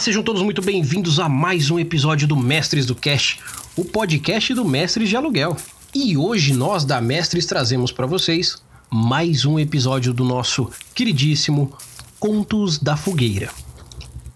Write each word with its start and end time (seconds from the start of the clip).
Sejam 0.00 0.22
todos 0.22 0.40
muito 0.40 0.62
bem-vindos 0.62 1.20
a 1.20 1.28
mais 1.28 1.70
um 1.70 1.78
episódio 1.78 2.26
do 2.26 2.34
Mestres 2.34 2.86
do 2.86 2.94
Cast, 2.94 3.38
o 3.76 3.84
podcast 3.84 4.54
do 4.54 4.64
Mestres 4.64 5.10
de 5.10 5.14
Aluguel. 5.14 5.54
E 5.94 6.16
hoje 6.16 6.54
nós 6.54 6.86
da 6.86 7.02
Mestres 7.02 7.44
trazemos 7.44 7.92
para 7.92 8.06
vocês 8.06 8.56
mais 8.90 9.44
um 9.44 9.58
episódio 9.58 10.14
do 10.14 10.24
nosso 10.24 10.70
queridíssimo 10.94 11.76
Contos 12.18 12.78
da 12.78 12.96
Fogueira. 12.96 13.50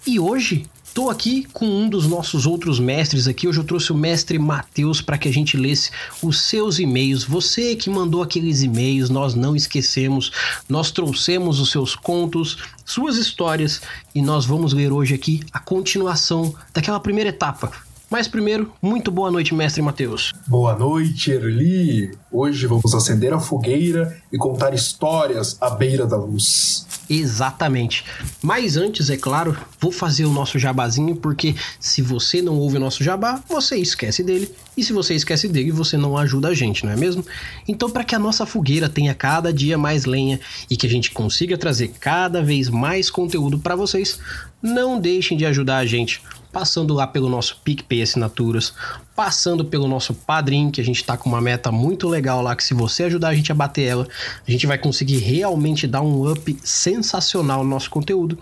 E 0.06 0.20
hoje 0.20 0.66
Estou 0.94 1.10
aqui 1.10 1.44
com 1.52 1.66
um 1.66 1.88
dos 1.88 2.06
nossos 2.06 2.46
outros 2.46 2.78
mestres 2.78 3.26
aqui. 3.26 3.48
Hoje 3.48 3.58
eu 3.58 3.64
trouxe 3.64 3.90
o 3.90 3.96
mestre 3.96 4.38
Matheus 4.38 5.02
para 5.02 5.18
que 5.18 5.26
a 5.26 5.32
gente 5.32 5.56
lesse 5.56 5.90
os 6.22 6.42
seus 6.42 6.78
e-mails. 6.78 7.24
Você 7.24 7.74
que 7.74 7.90
mandou 7.90 8.22
aqueles 8.22 8.62
e-mails, 8.62 9.10
nós 9.10 9.34
não 9.34 9.56
esquecemos. 9.56 10.30
Nós 10.68 10.92
trouxemos 10.92 11.58
os 11.58 11.72
seus 11.72 11.96
contos, 11.96 12.58
suas 12.84 13.16
histórias 13.16 13.80
e 14.14 14.22
nós 14.22 14.46
vamos 14.46 14.72
ler 14.72 14.92
hoje 14.92 15.16
aqui 15.16 15.40
a 15.52 15.58
continuação 15.58 16.54
daquela 16.72 17.00
primeira 17.00 17.30
etapa. 17.30 17.72
Mas 18.14 18.28
primeiro, 18.28 18.72
muito 18.80 19.10
boa 19.10 19.28
noite, 19.28 19.52
mestre 19.52 19.82
Matheus. 19.82 20.32
Boa 20.46 20.78
noite, 20.78 21.32
Erli. 21.32 22.16
Hoje 22.30 22.64
vamos 22.64 22.94
acender 22.94 23.34
a 23.34 23.40
fogueira 23.40 24.16
e 24.32 24.38
contar 24.38 24.72
histórias 24.72 25.60
à 25.60 25.70
beira 25.70 26.06
da 26.06 26.16
luz. 26.16 26.86
Exatamente. 27.10 28.04
Mas 28.40 28.76
antes, 28.76 29.10
é 29.10 29.16
claro, 29.16 29.58
vou 29.80 29.90
fazer 29.90 30.26
o 30.26 30.32
nosso 30.32 30.60
jabazinho, 30.60 31.16
porque 31.16 31.56
se 31.80 32.00
você 32.02 32.40
não 32.40 32.56
ouve 32.56 32.76
o 32.76 32.80
nosso 32.80 33.02
jabá, 33.02 33.42
você 33.48 33.78
esquece 33.78 34.22
dele. 34.22 34.48
E 34.76 34.84
se 34.84 34.92
você 34.92 35.14
esquece 35.14 35.48
dele, 35.48 35.72
você 35.72 35.96
não 35.96 36.16
ajuda 36.16 36.46
a 36.46 36.54
gente, 36.54 36.86
não 36.86 36.92
é 36.92 36.96
mesmo? 36.96 37.26
Então, 37.66 37.90
para 37.90 38.04
que 38.04 38.14
a 38.14 38.18
nossa 38.20 38.46
fogueira 38.46 38.88
tenha 38.88 39.12
cada 39.12 39.52
dia 39.52 39.76
mais 39.76 40.04
lenha 40.04 40.38
e 40.70 40.76
que 40.76 40.86
a 40.86 40.90
gente 40.90 41.10
consiga 41.10 41.58
trazer 41.58 41.88
cada 41.98 42.40
vez 42.40 42.68
mais 42.68 43.10
conteúdo 43.10 43.58
para 43.58 43.74
vocês, 43.74 44.20
não 44.62 45.00
deixem 45.00 45.36
de 45.36 45.44
ajudar 45.44 45.78
a 45.78 45.84
gente 45.84 46.22
passando 46.54 46.94
lá 46.94 47.04
pelo 47.04 47.28
nosso 47.28 47.60
PicPay 47.64 48.02
Assinaturas, 48.02 48.72
passando 49.16 49.64
pelo 49.64 49.88
nosso 49.88 50.14
Padrim, 50.14 50.70
que 50.70 50.80
a 50.80 50.84
gente 50.84 51.00
está 51.00 51.16
com 51.16 51.28
uma 51.28 51.40
meta 51.40 51.72
muito 51.72 52.08
legal 52.08 52.40
lá, 52.40 52.54
que 52.54 52.62
se 52.62 52.72
você 52.72 53.02
ajudar 53.02 53.30
a 53.30 53.34
gente 53.34 53.50
a 53.50 53.54
bater 53.56 53.82
ela, 53.82 54.08
a 54.46 54.50
gente 54.50 54.64
vai 54.64 54.78
conseguir 54.78 55.18
realmente 55.18 55.84
dar 55.84 56.00
um 56.00 56.30
up 56.30 56.56
sensacional 56.62 57.64
no 57.64 57.70
nosso 57.70 57.90
conteúdo. 57.90 58.38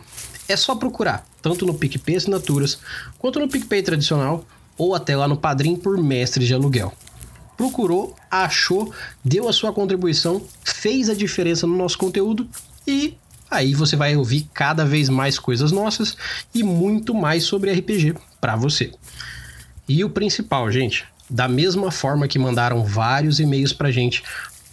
É 0.46 0.54
só 0.56 0.74
procurar, 0.74 1.26
tanto 1.40 1.64
no 1.64 1.72
PicPay 1.72 2.16
Assinaturas, 2.16 2.78
quanto 3.18 3.40
no 3.40 3.48
PicPay 3.48 3.82
tradicional, 3.82 4.44
ou 4.76 4.94
até 4.94 5.16
lá 5.16 5.26
no 5.26 5.38
Padrim 5.38 5.74
por 5.74 5.96
Mestres 5.96 6.46
de 6.46 6.52
Aluguel. 6.52 6.92
Procurou, 7.56 8.14
achou, 8.30 8.92
deu 9.24 9.48
a 9.48 9.54
sua 9.54 9.72
contribuição, 9.72 10.42
fez 10.62 11.08
a 11.08 11.14
diferença 11.14 11.66
no 11.66 11.76
nosso 11.76 11.96
conteúdo 11.96 12.46
e 12.86 13.14
Aí 13.52 13.74
você 13.74 13.96
vai 13.96 14.16
ouvir 14.16 14.48
cada 14.54 14.82
vez 14.82 15.10
mais 15.10 15.38
coisas 15.38 15.70
nossas 15.70 16.16
e 16.54 16.62
muito 16.62 17.14
mais 17.14 17.44
sobre 17.44 17.70
RPG 17.70 18.14
para 18.40 18.56
você. 18.56 18.90
E 19.86 20.02
o 20.02 20.08
principal, 20.08 20.72
gente, 20.72 21.04
da 21.28 21.46
mesma 21.46 21.90
forma 21.90 22.26
que 22.26 22.38
mandaram 22.38 22.82
vários 22.82 23.38
e-mails 23.40 23.74
pra 23.74 23.90
gente 23.90 24.22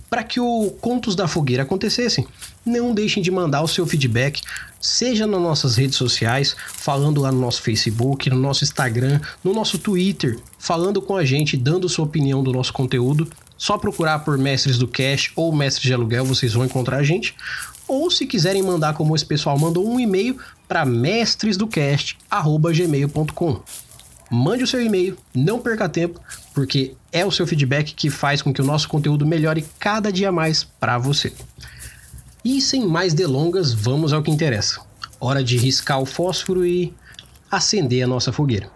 para 0.10 0.24
que 0.24 0.40
o 0.40 0.72
Contos 0.82 1.14
da 1.16 1.28
Fogueira 1.28 1.64
acontecessem, 1.64 2.26
não 2.66 2.94
deixem 2.94 3.22
de 3.22 3.30
mandar 3.30 3.62
o 3.62 3.68
seu 3.68 3.86
feedback, 3.86 4.42
seja 4.82 5.28
nas 5.28 5.42
nossas 5.42 5.76
redes 5.76 5.98
sociais, 5.98 6.56
falando 6.74 7.22
lá 7.22 7.32
no 7.32 7.40
nosso 7.40 7.62
Facebook, 7.62 8.30
no 8.30 8.40
nosso 8.40 8.64
Instagram, 8.64 9.20
no 9.44 9.54
nosso 9.54 9.78
Twitter, 9.78 10.40
falando 10.58 11.02
com 11.02 11.16
a 11.16 11.24
gente, 11.24 11.56
dando 11.56 11.88
sua 11.88 12.06
opinião 12.06 12.42
do 12.42 12.52
nosso 12.52 12.74
conteúdo. 12.74 13.28
Só 13.56 13.78
procurar 13.78 14.20
por 14.20 14.38
Mestres 14.38 14.78
do 14.78 14.88
Cash 14.88 15.32
ou 15.36 15.54
Mestres 15.54 15.84
de 15.84 15.94
Aluguel, 15.94 16.26
vocês 16.26 16.54
vão 16.54 16.66
encontrar 16.66 16.98
a 16.98 17.04
gente 17.04 17.36
ou 17.90 18.10
se 18.12 18.26
quiserem 18.26 18.64
mandar 18.64 18.94
como 18.94 19.14
esse 19.16 19.26
pessoal 19.26 19.58
mandou 19.58 19.86
um 19.86 19.98
e-mail 20.00 20.38
para 20.68 20.86
mestresdocast@gmail.com. 20.86 23.62
Mande 24.32 24.64
o 24.64 24.68
seu 24.68 24.80
e-mail, 24.80 25.18
não 25.34 25.60
perca 25.60 25.90
tempo, 25.90 26.22
porque 26.54 26.94
é 27.12 27.26
o 27.26 27.32
seu 27.32 27.48
feedback 27.48 27.96
que 27.96 28.12
faz 28.12 28.44
com 28.44 28.54
que 28.54 28.62
o 28.62 28.66
nosso 28.66 28.88
conteúdo 28.88 29.26
melhore 29.26 29.66
cada 29.80 30.12
dia 30.12 30.32
mais 30.32 30.64
para 30.64 31.00
você. 31.00 31.34
E 32.46 32.62
sem 32.62 32.88
mais 32.88 33.16
delongas, 33.16 33.74
vamos 33.74 34.14
ao 34.14 34.22
que 34.22 34.30
interessa. 34.30 34.82
Hora 35.20 35.44
de 35.44 35.58
riscar 35.58 36.00
o 36.00 36.06
fósforo 36.06 36.64
e 36.66 36.94
acender 37.50 38.04
a 38.04 38.08
nossa 38.08 38.32
fogueira. 38.32 38.70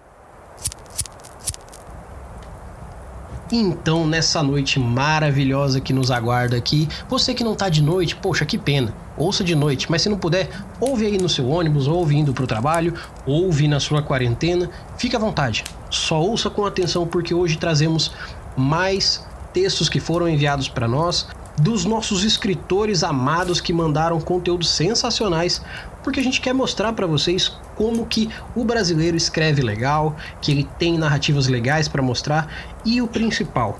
Então, 3.52 4.08
nessa 4.08 4.42
noite 4.42 4.80
maravilhosa 4.80 5.80
que 5.80 5.94
nos 5.94 6.10
aguarda 6.10 6.58
aqui, 6.58 6.90
você 7.08 7.36
que 7.36 7.44
não 7.44 7.54
tá 7.54 7.70
de 7.70 7.84
noite, 7.84 8.16
poxa, 8.16 8.48
que 8.48 8.58
pena. 8.58 8.92
Ouça 9.18 9.44
de 9.44 9.56
noite, 9.56 9.90
mas 9.92 10.02
se 10.02 10.10
não 10.10 10.18
puder, 10.18 10.50
ouve 10.80 11.06
aí 11.06 11.18
no 11.18 11.30
seu 11.30 11.48
ônibus, 11.48 11.88
ouve 11.88 12.18
indo 12.18 12.34
pro 12.34 12.48
trabalho, 12.48 12.94
ouve 13.26 13.68
na 13.68 13.80
sua 13.80 14.02
quarentena, 14.02 14.70
fique 14.98 15.16
à 15.16 15.20
vontade. 15.20 15.64
Só 15.90 16.20
ouça 16.20 16.50
com 16.50 16.66
atenção 16.66 17.06
porque 17.06 17.34
hoje 17.34 17.58
trazemos 17.58 18.12
mais 18.58 19.24
textos 19.54 19.88
que 19.88 20.00
foram 20.00 20.28
enviados 20.28 20.68
para 20.68 20.88
nós 20.88 21.28
dos 21.58 21.86
nossos 21.86 22.24
escritores 22.24 23.04
amados 23.04 23.62
que 23.62 23.72
mandaram 23.72 24.20
conteúdos 24.20 24.70
sensacionais, 24.70 25.62
porque 26.04 26.20
a 26.20 26.24
gente 26.24 26.42
quer 26.42 26.54
mostrar 26.54 26.94
para 26.94 27.06
vocês 27.06 27.56
como 27.76 28.06
que 28.06 28.30
o 28.56 28.64
brasileiro 28.64 29.16
escreve 29.16 29.62
legal, 29.62 30.16
que 30.42 30.52
ele 30.52 30.68
tem 30.80 30.98
narrativas 30.98 31.48
legais 31.48 31.88
para 31.88 32.02
mostrar 32.02 32.52
e 32.84 33.02
o 33.02 33.08
principal, 33.08 33.80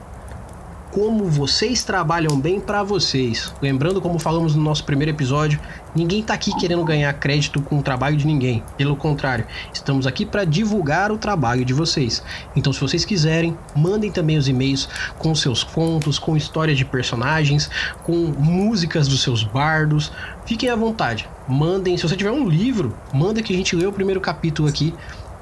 como 0.94 1.26
vocês 1.26 1.84
trabalham 1.84 2.40
bem 2.40 2.60
para 2.60 2.84
vocês. 2.84 3.52
Lembrando, 3.60 4.00
como 4.00 4.20
falamos 4.20 4.56
no 4.56 4.62
nosso 4.62 4.84
primeiro 4.84 5.12
episódio, 5.12 5.60
ninguém 5.96 6.20
está 6.20 6.36
aqui 6.36 6.56
querendo 6.56 6.84
ganhar 6.84 7.12
crédito 7.14 7.60
com 7.64 7.80
o 7.80 7.82
trabalho 7.82 8.16
de 8.16 8.28
ninguém. 8.28 8.64
Pelo 8.78 8.96
contrário, 8.96 9.44
estamos 9.74 10.06
aqui 10.06 10.24
para 10.24 10.46
divulgar 10.46 11.12
o 11.12 11.18
trabalho 11.18 11.66
de 11.66 11.74
vocês. 11.74 12.24
Então, 12.56 12.72
se 12.72 12.80
vocês 12.80 13.04
quiserem, 13.04 13.58
mandem 13.76 14.12
também 14.12 14.38
os 14.38 14.48
e-mails 14.48 14.88
com 15.18 15.34
seus 15.34 15.64
contos, 15.64 16.20
com 16.20 16.38
histórias 16.38 16.78
de 16.78 16.86
personagens, 16.86 17.72
com 18.04 18.14
músicas 18.14 19.08
dos 19.08 19.24
seus 19.24 19.44
bardos. 19.44 20.12
Fiquem 20.46 20.70
à 20.70 20.76
vontade. 20.76 21.28
Mandem, 21.48 21.98
se 21.98 22.08
você 22.08 22.16
tiver 22.16 22.32
um 22.32 22.48
livro, 22.48 22.96
manda 23.12 23.42
que 23.42 23.52
a 23.52 23.58
gente 23.58 23.76
lê 23.76 23.88
o 23.88 23.92
primeiro 23.92 24.22
capítulo 24.22 24.70
aqui. 24.70 24.94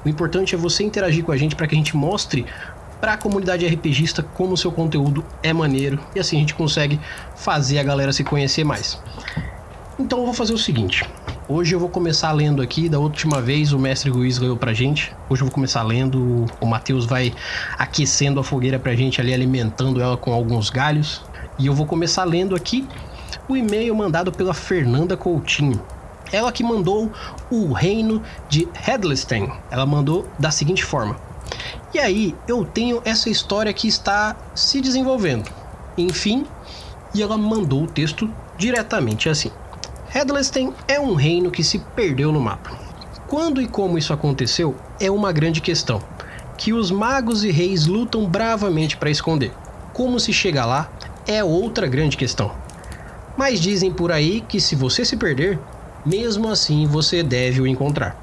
O 0.04 0.08
importante 0.08 0.54
é 0.54 0.58
você 0.58 0.82
interagir 0.82 1.22
com 1.22 1.30
a 1.30 1.36
gente 1.36 1.54
para 1.54 1.66
que 1.66 1.74
a 1.74 1.78
gente 1.78 1.96
mostre 1.96 2.44
para 3.02 3.14
a 3.14 3.16
comunidade 3.16 3.66
RPGista 3.66 4.22
como 4.22 4.52
o 4.52 4.56
seu 4.56 4.70
conteúdo 4.70 5.24
é 5.42 5.52
maneiro 5.52 5.98
e 6.14 6.20
assim 6.20 6.36
a 6.36 6.38
gente 6.38 6.54
consegue 6.54 7.00
fazer 7.34 7.80
a 7.80 7.82
galera 7.82 8.12
se 8.12 8.22
conhecer 8.22 8.62
mais. 8.62 8.96
Então 9.98 10.20
eu 10.20 10.24
vou 10.24 10.32
fazer 10.32 10.52
o 10.54 10.58
seguinte. 10.58 11.04
Hoje 11.48 11.74
eu 11.74 11.80
vou 11.80 11.88
começar 11.88 12.30
lendo 12.30 12.62
aqui, 12.62 12.88
da 12.88 13.00
última 13.00 13.42
vez 13.42 13.72
o 13.72 13.78
mestre 13.78 14.08
Luiz 14.08 14.38
leu 14.38 14.56
pra 14.56 14.72
gente. 14.72 15.12
Hoje 15.28 15.42
eu 15.42 15.46
vou 15.46 15.52
começar 15.52 15.82
lendo, 15.82 16.46
o 16.60 16.64
Matheus 16.64 17.04
vai 17.04 17.34
aquecendo 17.76 18.38
a 18.38 18.44
fogueira 18.44 18.78
pra 18.78 18.94
gente 18.94 19.20
ali, 19.20 19.34
alimentando 19.34 20.00
ela 20.00 20.16
com 20.16 20.32
alguns 20.32 20.70
galhos. 20.70 21.22
E 21.58 21.66
eu 21.66 21.74
vou 21.74 21.86
começar 21.86 22.22
lendo 22.22 22.54
aqui 22.54 22.86
o 23.48 23.56
e-mail 23.56 23.96
mandado 23.96 24.30
pela 24.30 24.54
Fernanda 24.54 25.16
Coutinho. 25.16 25.82
Ela 26.30 26.52
que 26.52 26.62
mandou 26.62 27.10
o 27.50 27.72
reino 27.72 28.22
de 28.48 28.68
Headleston. 28.72 29.50
Ela 29.72 29.84
mandou 29.84 30.28
da 30.38 30.52
seguinte 30.52 30.84
forma: 30.84 31.16
e 31.94 31.98
aí 31.98 32.34
eu 32.48 32.64
tenho 32.64 33.02
essa 33.04 33.28
história 33.28 33.72
que 33.72 33.86
está 33.86 34.34
se 34.54 34.80
desenvolvendo. 34.80 35.50
Enfim, 35.96 36.46
e 37.14 37.22
ela 37.22 37.36
mandou 37.36 37.84
o 37.84 37.86
texto 37.86 38.30
diretamente 38.56 39.28
assim. 39.28 39.50
Headleston 40.08 40.72
é 40.88 40.98
um 40.98 41.14
reino 41.14 41.50
que 41.50 41.62
se 41.62 41.78
perdeu 41.94 42.32
no 42.32 42.40
mapa. 42.40 42.70
Quando 43.26 43.60
e 43.60 43.66
como 43.66 43.96
isso 43.96 44.12
aconteceu 44.12 44.76
é 45.00 45.10
uma 45.10 45.32
grande 45.32 45.60
questão, 45.60 46.02
que 46.56 46.72
os 46.72 46.90
magos 46.90 47.44
e 47.44 47.50
reis 47.50 47.86
lutam 47.86 48.26
bravamente 48.26 48.96
para 48.96 49.10
esconder. 49.10 49.52
Como 49.92 50.20
se 50.20 50.32
chega 50.32 50.64
lá 50.64 50.90
é 51.26 51.42
outra 51.42 51.86
grande 51.86 52.16
questão. 52.16 52.52
Mas 53.36 53.60
dizem 53.60 53.92
por 53.92 54.12
aí 54.12 54.42
que 54.42 54.60
se 54.60 54.76
você 54.76 55.04
se 55.04 55.16
perder, 55.16 55.58
mesmo 56.04 56.48
assim 56.48 56.86
você 56.86 57.22
deve 57.22 57.60
o 57.60 57.66
encontrar. 57.66 58.16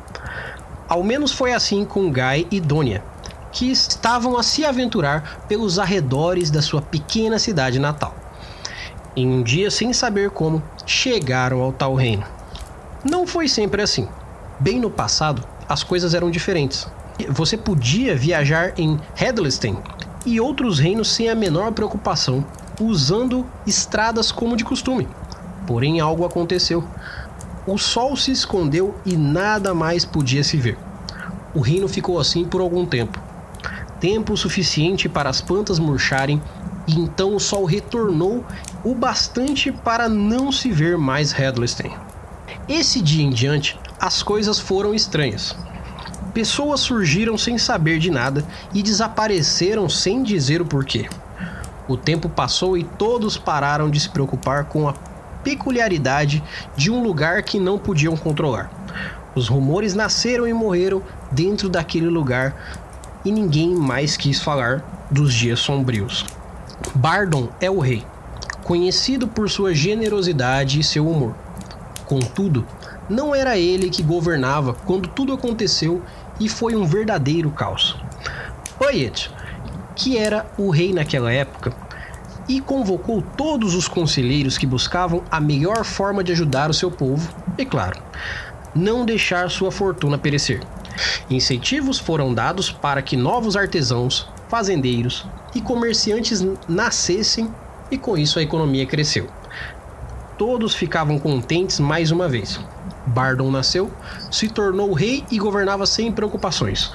Ao 0.88 1.04
menos 1.04 1.32
foi 1.32 1.54
assim 1.54 1.86
com 1.86 2.12
Guy 2.12 2.48
e 2.52 2.60
Donia, 2.60 3.04
que 3.52 3.72
estavam 3.72 4.38
a 4.38 4.44
se 4.44 4.66
aventurar 4.66 5.42
pelos 5.48 5.80
arredores 5.80 6.52
da 6.52 6.62
sua 6.62 6.82
pequena 6.82 7.40
cidade 7.40 7.80
natal. 7.80 8.16
Em 9.16 9.28
um 9.28 9.42
dia, 9.42 9.72
sem 9.72 9.92
saber 9.92 10.30
como, 10.30 10.62
chegaram 10.86 11.62
ao 11.62 11.74
tal 11.74 11.96
reino. 11.96 12.24
Não 13.04 13.26
foi 13.26 13.48
sempre 13.48 13.82
assim. 13.82 14.08
Bem 14.60 14.80
no 14.80 14.90
passado, 14.90 15.44
as 15.68 15.84
coisas 15.84 16.14
eram 16.14 16.30
diferentes. 16.30 16.88
Você 17.30 17.58
podia 17.58 18.16
viajar 18.16 18.74
em 18.78 19.00
Headleston 19.16 19.82
e 20.26 20.40
outros 20.40 20.80
reinos 20.80 21.12
sem 21.12 21.30
a 21.30 21.36
menor 21.36 21.72
preocupação, 21.72 22.46
usando 22.80 23.46
estradas 23.66 24.32
como 24.32 24.56
de 24.56 24.64
costume. 24.64 25.08
Porém, 25.66 26.00
algo 26.00 26.26
aconteceu. 26.26 26.84
O 27.68 27.78
sol 27.78 28.16
se 28.16 28.32
escondeu 28.32 28.96
e 29.06 29.18
nada 29.18 29.74
mais 29.74 30.06
podia 30.06 30.44
se 30.44 30.58
ver. 30.58 30.78
O 31.54 31.60
reino 31.60 31.88
ficou 31.88 32.20
assim 32.20 32.46
por 32.46 32.62
algum 32.62 32.86
tempo 32.86 33.29
tempo 34.00 34.36
suficiente 34.38 35.10
para 35.10 35.30
as 35.30 35.42
plantas 35.42 35.80
murcharem 35.80 36.42
e 36.88 37.00
então 37.00 37.36
o 37.36 37.40
sol 37.40 37.66
retornou 37.66 38.44
o 38.84 38.96
bastante 38.96 39.72
para 39.72 40.10
não 40.10 40.52
se 40.52 40.72
ver 40.72 40.98
mais 40.98 41.32
Headleston. 41.32 41.92
Esse 42.68 43.02
dia 43.02 43.24
em 43.24 43.30
diante, 43.30 43.78
as 44.00 44.24
coisas 44.24 44.60
foram 44.60 44.94
estranhas. 44.94 45.56
Pessoas 46.34 46.80
surgiram 46.80 47.38
sem 47.38 47.58
saber 47.58 48.00
de 48.00 48.10
nada 48.10 48.46
e 48.74 48.82
desapareceram 48.82 49.90
sem 49.90 50.24
dizer 50.24 50.62
o 50.62 50.66
porquê. 50.66 51.10
O 51.88 51.98
tempo 51.98 52.30
passou 52.30 52.78
e 52.78 52.84
todos 52.84 53.38
pararam 53.38 53.90
de 53.90 54.00
se 54.00 54.10
preocupar 54.10 54.66
com 54.66 54.88
a 54.88 54.94
peculiaridade 55.44 56.44
de 56.76 56.92
um 56.92 57.02
lugar 57.02 57.42
que 57.44 57.60
não 57.60 57.78
podiam 57.80 58.16
controlar. 58.16 58.70
Os 59.36 59.48
rumores 59.48 59.94
nasceram 59.94 60.48
e 60.48 60.54
morreram 60.54 61.02
dentro 61.32 61.70
daquele 61.70 62.08
lugar 62.08 62.79
e 63.24 63.32
ninguém 63.32 63.76
mais 63.76 64.16
quis 64.16 64.42
falar 64.42 65.08
dos 65.12 65.34
dias 65.34 65.60
sombrios. 65.60 66.26
Bardon 66.96 67.50
é 67.60 67.70
o 67.70 67.80
rei, 67.80 68.04
conhecido 68.64 69.28
por 69.28 69.50
sua 69.50 69.74
generosidade 69.74 70.80
e 70.80 70.84
seu 70.84 71.08
humor. 71.08 71.36
Contudo, 72.06 72.66
não 73.10 73.36
era 73.36 73.58
ele 73.58 73.90
que 73.90 74.04
governava 74.04 74.74
quando 74.74 75.10
tudo 75.10 75.34
aconteceu 75.34 76.02
e 76.40 76.48
foi 76.48 76.76
um 76.76 76.86
verdadeiro 76.86 77.52
caos. 77.52 77.98
Oyet, 78.80 79.30
que 79.96 80.18
era 80.18 80.46
o 80.58 80.70
rei 80.70 80.94
naquela 80.94 81.32
época, 81.32 81.74
e 82.48 82.60
convocou 82.60 83.22
todos 83.22 83.76
os 83.76 83.88
conselheiros 83.88 84.58
que 84.58 84.66
buscavam 84.66 85.24
a 85.30 85.40
melhor 85.40 85.84
forma 85.84 86.24
de 86.24 86.32
ajudar 86.32 86.70
o 86.70 86.74
seu 86.74 86.90
povo 86.90 87.30
e, 87.58 87.66
claro, 87.66 88.02
não 88.74 89.06
deixar 89.06 89.50
sua 89.52 89.72
fortuna 89.72 90.18
perecer. 90.18 90.62
Incentivos 91.30 92.00
foram 92.00 92.34
dados 92.34 92.72
para 92.72 93.02
que 93.02 93.16
novos 93.16 93.56
artesãos, 93.56 94.28
fazendeiros 94.48 95.26
e 95.54 95.62
comerciantes 95.62 96.46
nascessem 96.68 97.54
e 97.92 97.98
com 97.98 98.18
isso 98.18 98.40
a 98.40 98.42
economia 98.42 98.86
cresceu. 98.86 99.28
Todos 100.38 100.74
ficavam 100.74 101.20
contentes 101.20 101.80
mais 101.80 102.12
uma 102.12 102.28
vez. 102.28 102.60
Bardon 103.06 103.52
nasceu, 103.52 103.92
se 104.32 104.48
tornou 104.48 104.94
rei 104.94 105.26
e 105.30 105.38
governava 105.38 105.86
sem 105.86 106.12
preocupações. 106.12 106.92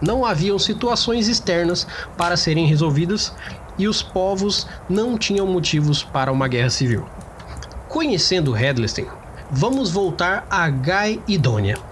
Não 0.00 0.24
haviam 0.24 0.58
situações 0.58 1.28
externas 1.28 1.86
para 2.16 2.36
serem 2.36 2.66
resolvidas 2.66 3.32
e 3.78 3.86
os 3.86 4.02
povos 4.02 4.66
não 4.88 5.16
tinham 5.16 5.46
motivos 5.46 6.02
para 6.02 6.32
uma 6.32 6.48
guerra 6.48 6.70
civil. 6.70 7.06
Conhecendo 7.88 8.56
Hedleston, 8.56 9.06
vamos 9.50 9.90
voltar 9.90 10.46
a 10.50 10.68
Donia. 11.40 11.87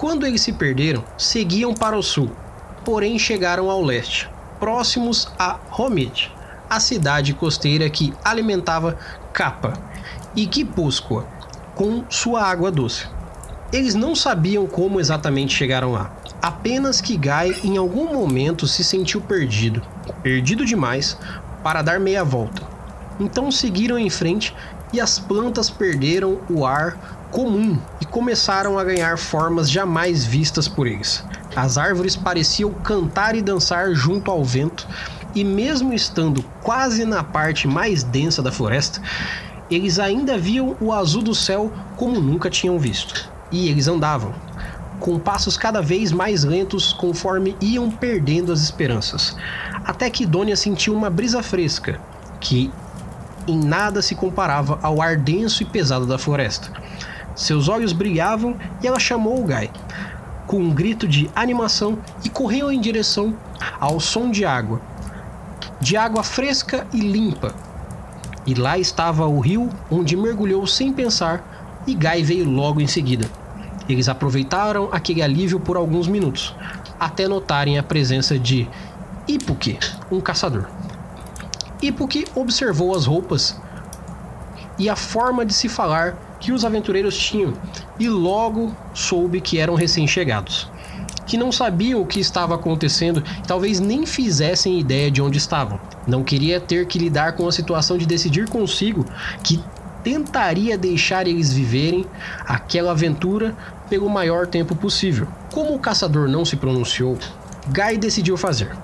Quando 0.00 0.26
eles 0.26 0.40
se 0.40 0.54
perderam, 0.54 1.04
seguiam 1.18 1.74
para 1.74 1.94
o 1.94 2.02
sul, 2.02 2.30
porém 2.86 3.18
chegaram 3.18 3.70
ao 3.70 3.82
leste, 3.82 4.30
próximos 4.58 5.28
a 5.38 5.58
Homid, 5.76 6.32
a 6.70 6.80
cidade 6.80 7.34
costeira 7.34 7.90
que 7.90 8.14
alimentava 8.24 8.96
Capa 9.30 9.74
e 10.34 10.46
Guipúzcoa 10.46 11.26
com 11.74 12.02
sua 12.08 12.42
água 12.42 12.70
doce. 12.70 13.06
Eles 13.70 13.94
não 13.94 14.14
sabiam 14.14 14.66
como 14.66 14.98
exatamente 14.98 15.54
chegaram 15.54 15.92
lá, 15.92 16.10
apenas 16.40 17.02
que 17.02 17.18
Guy 17.18 17.60
em 17.62 17.76
algum 17.76 18.10
momento 18.10 18.66
se 18.66 18.82
sentiu 18.82 19.20
perdido, 19.20 19.82
perdido 20.22 20.64
demais 20.64 21.14
para 21.62 21.82
dar 21.82 22.00
meia 22.00 22.24
volta. 22.24 22.62
Então 23.20 23.52
seguiram 23.52 23.98
em 23.98 24.08
frente 24.08 24.56
e 24.94 24.98
as 24.98 25.18
plantas 25.18 25.68
perderam 25.68 26.40
o 26.48 26.64
ar 26.64 27.19
comum 27.30 27.78
e 28.00 28.04
começaram 28.04 28.78
a 28.78 28.84
ganhar 28.84 29.16
formas 29.16 29.70
jamais 29.70 30.24
vistas 30.24 30.68
por 30.68 30.86
eles. 30.86 31.24
As 31.54 31.78
árvores 31.78 32.16
pareciam 32.16 32.72
cantar 32.72 33.34
e 33.34 33.42
dançar 33.42 33.92
junto 33.94 34.30
ao 34.30 34.44
vento, 34.44 34.86
e 35.34 35.44
mesmo 35.44 35.92
estando 35.94 36.44
quase 36.62 37.04
na 37.04 37.22
parte 37.22 37.68
mais 37.68 38.02
densa 38.02 38.42
da 38.42 38.50
floresta, 38.50 39.00
eles 39.70 39.98
ainda 39.98 40.36
viam 40.36 40.76
o 40.80 40.92
azul 40.92 41.22
do 41.22 41.34
céu 41.34 41.72
como 41.96 42.20
nunca 42.20 42.50
tinham 42.50 42.78
visto. 42.78 43.30
E 43.52 43.68
eles 43.68 43.86
andavam, 43.86 44.34
com 44.98 45.18
passos 45.18 45.56
cada 45.56 45.80
vez 45.80 46.12
mais 46.12 46.44
lentos 46.44 46.92
conforme 46.92 47.56
iam 47.60 47.90
perdendo 47.90 48.52
as 48.52 48.60
esperanças, 48.60 49.36
até 49.84 50.10
que 50.10 50.26
Dônia 50.26 50.56
sentiu 50.56 50.94
uma 50.94 51.08
brisa 51.08 51.42
fresca, 51.42 52.00
que 52.40 52.70
em 53.46 53.58
nada 53.58 54.02
se 54.02 54.14
comparava 54.14 54.78
ao 54.82 55.00
ar 55.00 55.16
denso 55.16 55.62
e 55.62 55.66
pesado 55.66 56.06
da 56.06 56.18
floresta. 56.18 56.70
Seus 57.40 57.70
olhos 57.70 57.94
brilhavam 57.94 58.54
e 58.82 58.86
ela 58.86 58.98
chamou 58.98 59.40
o 59.40 59.46
Guy, 59.46 59.70
com 60.46 60.58
um 60.58 60.74
grito 60.74 61.08
de 61.08 61.30
animação 61.34 61.98
e 62.22 62.28
correu 62.28 62.70
em 62.70 62.78
direção 62.78 63.34
ao 63.80 63.98
som 63.98 64.30
de 64.30 64.44
água. 64.44 64.78
De 65.80 65.96
água 65.96 66.22
fresca 66.22 66.86
e 66.92 67.00
limpa. 67.00 67.54
E 68.46 68.52
lá 68.52 68.76
estava 68.76 69.26
o 69.26 69.40
rio 69.40 69.70
onde 69.90 70.18
mergulhou 70.18 70.66
sem 70.66 70.92
pensar 70.92 71.82
e 71.86 71.94
Guy 71.94 72.22
veio 72.22 72.46
logo 72.46 72.78
em 72.78 72.86
seguida. 72.86 73.26
Eles 73.88 74.06
aproveitaram 74.06 74.90
aquele 74.92 75.22
alívio 75.22 75.58
por 75.58 75.78
alguns 75.78 76.06
minutos, 76.06 76.54
até 77.00 77.26
notarem 77.26 77.78
a 77.78 77.82
presença 77.82 78.38
de 78.38 78.68
Ipuki, 79.26 79.78
um 80.12 80.20
caçador. 80.20 80.68
Ipuki 81.80 82.26
observou 82.34 82.94
as 82.94 83.06
roupas 83.06 83.58
e 84.80 84.88
a 84.88 84.96
forma 84.96 85.44
de 85.44 85.52
se 85.52 85.68
falar 85.68 86.38
que 86.40 86.52
os 86.52 86.64
aventureiros 86.64 87.16
tinham 87.16 87.52
e 87.98 88.08
logo 88.08 88.74
soube 88.94 89.38
que 89.38 89.58
eram 89.58 89.74
recém-chegados, 89.74 90.70
que 91.26 91.36
não 91.36 91.52
sabiam 91.52 92.00
o 92.00 92.06
que 92.06 92.18
estava 92.18 92.54
acontecendo 92.54 93.22
e 93.38 93.46
talvez 93.46 93.78
nem 93.78 94.06
fizessem 94.06 94.80
ideia 94.80 95.10
de 95.10 95.20
onde 95.20 95.36
estavam. 95.36 95.78
Não 96.06 96.24
queria 96.24 96.58
ter 96.58 96.86
que 96.86 96.98
lidar 96.98 97.34
com 97.34 97.46
a 97.46 97.52
situação 97.52 97.98
de 97.98 98.06
decidir 98.06 98.48
consigo 98.48 99.04
que 99.44 99.62
tentaria 100.02 100.78
deixar 100.78 101.26
eles 101.26 101.52
viverem 101.52 102.06
aquela 102.46 102.92
aventura 102.92 103.54
pelo 103.90 104.08
maior 104.08 104.46
tempo 104.46 104.74
possível. 104.74 105.28
Como 105.52 105.74
o 105.74 105.78
caçador 105.78 106.26
não 106.26 106.42
se 106.42 106.56
pronunciou, 106.56 107.18
Guy 107.68 107.98
decidiu 107.98 108.38
fazer. 108.38 108.74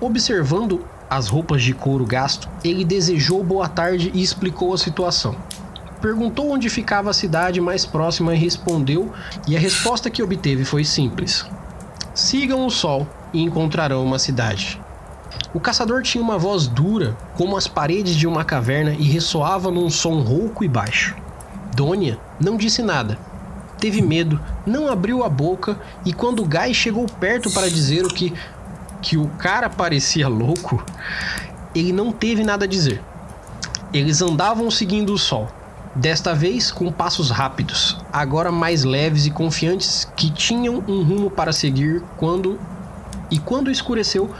Observando 0.00 0.84
as 1.16 1.28
roupas 1.28 1.62
de 1.62 1.72
couro 1.72 2.04
gasto, 2.04 2.48
ele 2.64 2.84
desejou 2.84 3.44
boa 3.44 3.68
tarde 3.68 4.10
e 4.12 4.20
explicou 4.20 4.74
a 4.74 4.78
situação. 4.78 5.36
Perguntou 6.00 6.50
onde 6.50 6.68
ficava 6.68 7.10
a 7.10 7.14
cidade 7.14 7.60
mais 7.60 7.86
próxima 7.86 8.34
e 8.34 8.38
respondeu, 8.38 9.12
e 9.46 9.56
a 9.56 9.60
resposta 9.60 10.10
que 10.10 10.22
obteve 10.22 10.64
foi 10.64 10.84
simples: 10.84 11.46
Sigam 12.12 12.66
o 12.66 12.70
sol 12.70 13.06
e 13.32 13.40
encontrarão 13.42 14.04
uma 14.04 14.18
cidade. 14.18 14.80
O 15.54 15.60
caçador 15.60 16.02
tinha 16.02 16.22
uma 16.22 16.36
voz 16.36 16.66
dura, 16.66 17.16
como 17.36 17.56
as 17.56 17.68
paredes 17.68 18.16
de 18.16 18.26
uma 18.26 18.44
caverna, 18.44 18.92
e 18.92 19.04
ressoava 19.04 19.70
num 19.70 19.88
som 19.88 20.20
rouco 20.20 20.64
e 20.64 20.68
baixo. 20.68 21.14
Dônia 21.76 22.18
não 22.40 22.56
disse 22.56 22.82
nada. 22.82 23.16
Teve 23.78 24.02
medo, 24.02 24.40
não 24.66 24.88
abriu 24.88 25.22
a 25.22 25.28
boca, 25.28 25.78
e 26.04 26.12
quando 26.12 26.44
Guy 26.44 26.74
chegou 26.74 27.06
perto 27.06 27.52
para 27.52 27.70
dizer 27.70 28.04
o 28.04 28.08
que 28.08 28.32
que 29.04 29.18
o 29.18 29.28
cara 29.28 29.68
parecia 29.68 30.26
louco, 30.26 30.82
ele 31.74 31.92
não 31.92 32.10
teve 32.10 32.42
nada 32.42 32.64
a 32.64 32.68
dizer. 32.68 33.02
Eles 33.92 34.22
andavam 34.22 34.70
seguindo 34.70 35.12
o 35.12 35.18
sol, 35.18 35.46
desta 35.94 36.34
vez 36.34 36.72
com 36.72 36.90
passos 36.90 37.30
rápidos, 37.30 37.98
agora 38.10 38.50
mais 38.50 38.82
leves 38.82 39.26
e 39.26 39.30
confiantes 39.30 40.10
que 40.16 40.30
tinham 40.30 40.82
um 40.88 41.02
rumo 41.02 41.30
para 41.30 41.52
seguir 41.52 42.02
quando 42.16 42.58
e 43.30 43.38
quando 43.38 43.70
escureceu, 43.70 44.30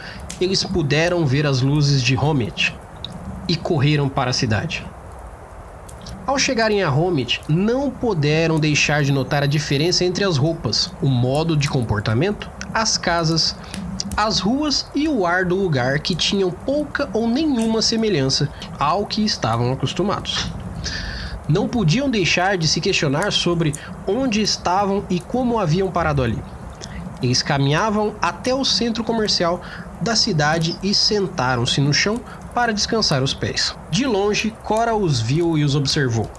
eles 0.40 0.64
puderam 0.64 1.26
ver 1.26 1.47
as 1.47 1.61
luzes 1.61 2.02
de 2.02 2.16
Homit 2.16 2.75
e 3.47 3.56
correram 3.56 4.09
para 4.09 4.30
a 4.30 4.35
cidade. 4.35 4.85
Ao 6.26 6.38
chegarem 6.38 6.83
a 6.83 6.90
Homit, 6.90 7.42
não 7.49 7.90
puderam 7.90 8.59
deixar 8.59 9.02
de 9.02 9.12
notar 9.12 9.42
a 9.42 9.47
diferença 9.47 10.04
entre 10.04 10.25
as 10.25 10.38
roupas, 10.38 10.90
o 11.02 11.09
modo 11.09 11.54
de 11.54 11.68
comportamento, 11.68 12.50
as 12.73 12.97
casas 12.97 13.54
as 14.16 14.38
ruas 14.38 14.87
e 14.94 15.09
o 15.09 15.26
ar 15.26 15.44
do 15.44 15.56
lugar 15.56 15.99
que 15.99 16.14
tinham 16.14 16.50
pouca 16.50 17.09
ou 17.12 17.26
nenhuma 17.26 17.83
semelhança 17.83 18.49
ao 18.78 19.06
que 19.06 19.25
estavam 19.25 19.73
acostumados. 19.73 20.49
Não 21.49 21.68
podiam 21.68 22.09
deixar 22.09 22.56
de 22.56 22.66
se 22.66 22.80
questionar 22.80 23.33
sobre 23.33 23.75
onde 24.06 24.40
estavam 24.40 25.04
e 25.11 25.21
como 25.21 25.59
haviam 25.59 25.90
parado 25.90 26.23
ali. 26.23 26.42
Eles 27.23 27.42
caminhavam 27.42 28.14
até 28.21 28.54
o 28.54 28.64
centro 28.64 29.02
comercial 29.04 29.61
da 30.00 30.14
cidade 30.14 30.78
e 30.83 30.94
sentaram-se 30.94 31.80
no 31.80 31.92
chão 31.92 32.21
para 32.54 32.73
descansar 32.73 33.23
os 33.23 33.35
pés. 33.35 33.75
De 33.90 34.06
longe, 34.06 34.54
Cora 34.62 34.94
os 34.94 35.21
viu 35.21 35.59
e 35.59 35.64
os 35.64 35.75
observou. 35.75 36.30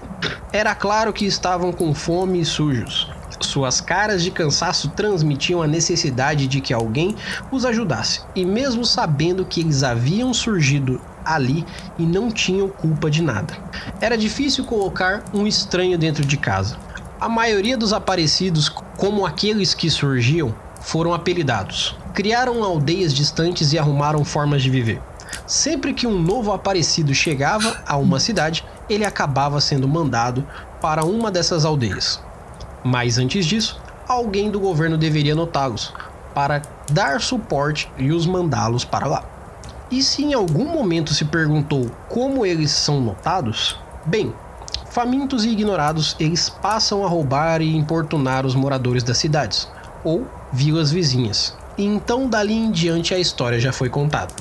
Era 0.52 0.74
claro 0.74 1.12
que 1.12 1.26
estavam 1.26 1.72
com 1.72 1.94
fome 1.94 2.40
e 2.40 2.44
sujos. 2.44 3.10
Suas 3.40 3.80
caras 3.80 4.22
de 4.22 4.30
cansaço 4.30 4.90
transmitiam 4.90 5.62
a 5.62 5.66
necessidade 5.66 6.46
de 6.46 6.60
que 6.60 6.72
alguém 6.72 7.14
os 7.50 7.64
ajudasse, 7.64 8.22
e 8.34 8.44
mesmo 8.44 8.84
sabendo 8.84 9.44
que 9.44 9.60
eles 9.60 9.82
haviam 9.82 10.32
surgido 10.32 11.00
ali 11.24 11.66
e 11.98 12.04
não 12.04 12.30
tinham 12.30 12.68
culpa 12.68 13.10
de 13.10 13.22
nada. 13.22 13.54
Era 14.00 14.16
difícil 14.16 14.64
colocar 14.64 15.24
um 15.34 15.46
estranho 15.46 15.98
dentro 15.98 16.24
de 16.24 16.36
casa. 16.36 16.78
A 17.20 17.28
maioria 17.28 17.76
dos 17.76 17.92
aparecidos, 17.92 18.68
como 18.68 19.26
aqueles 19.26 19.74
que 19.74 19.90
surgiam, 19.90 20.54
foram 20.80 21.12
apelidados. 21.12 21.96
Criaram 22.14 22.62
aldeias 22.62 23.12
distantes 23.12 23.72
e 23.72 23.78
arrumaram 23.78 24.24
formas 24.24 24.62
de 24.62 24.70
viver. 24.70 25.00
Sempre 25.46 25.92
que 25.92 26.06
um 26.06 26.18
novo 26.18 26.52
aparecido 26.52 27.14
chegava 27.14 27.82
a 27.86 27.96
uma 27.96 28.20
cidade, 28.20 28.64
ele 28.88 29.04
acabava 29.04 29.60
sendo 29.60 29.88
mandado 29.88 30.46
para 30.80 31.04
uma 31.04 31.30
dessas 31.30 31.64
aldeias. 31.64 32.20
Mas 32.86 33.18
antes 33.18 33.44
disso, 33.44 33.80
alguém 34.06 34.48
do 34.48 34.60
governo 34.60 34.96
deveria 34.96 35.34
notá-los 35.34 35.92
para 36.32 36.62
dar 36.92 37.20
suporte 37.20 37.90
e 37.98 38.12
os 38.12 38.26
mandá-los 38.26 38.84
para 38.84 39.08
lá. 39.08 39.24
E 39.90 40.00
se 40.00 40.22
em 40.22 40.34
algum 40.34 40.66
momento 40.66 41.12
se 41.12 41.24
perguntou 41.24 41.90
como 42.08 42.46
eles 42.46 42.70
são 42.70 43.00
notados, 43.00 43.76
bem, 44.04 44.32
famintos 44.88 45.44
e 45.44 45.48
ignorados, 45.48 46.14
eles 46.20 46.48
passam 46.48 47.04
a 47.04 47.08
roubar 47.08 47.60
e 47.60 47.74
importunar 47.74 48.46
os 48.46 48.54
moradores 48.54 49.02
das 49.02 49.18
cidades 49.18 49.68
ou 50.04 50.24
vilas 50.52 50.92
vizinhas. 50.92 51.56
E 51.76 51.84
então 51.84 52.28
dali 52.28 52.54
em 52.54 52.70
diante 52.70 53.12
a 53.12 53.18
história 53.18 53.58
já 53.58 53.72
foi 53.72 53.90
contada. 53.90 54.32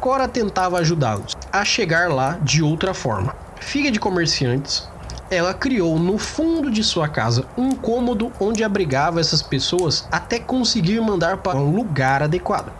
Cora 0.00 0.26
tentava 0.26 0.78
ajudá-los 0.78 1.36
a 1.52 1.66
chegar 1.66 2.08
lá 2.08 2.38
de 2.42 2.62
outra 2.62 2.94
forma. 2.94 3.36
Filha 3.60 3.90
de 3.90 4.00
comerciantes, 4.00 4.88
ela 5.30 5.54
criou 5.54 5.96
no 5.96 6.18
fundo 6.18 6.70
de 6.70 6.82
sua 6.82 7.08
casa 7.08 7.44
um 7.56 7.70
cômodo 7.70 8.32
onde 8.40 8.64
abrigava 8.64 9.20
essas 9.20 9.40
pessoas 9.40 10.08
até 10.10 10.40
conseguir 10.40 11.00
mandar 11.00 11.36
para 11.36 11.56
um 11.56 11.70
lugar 11.72 12.20
adequado 12.20 12.72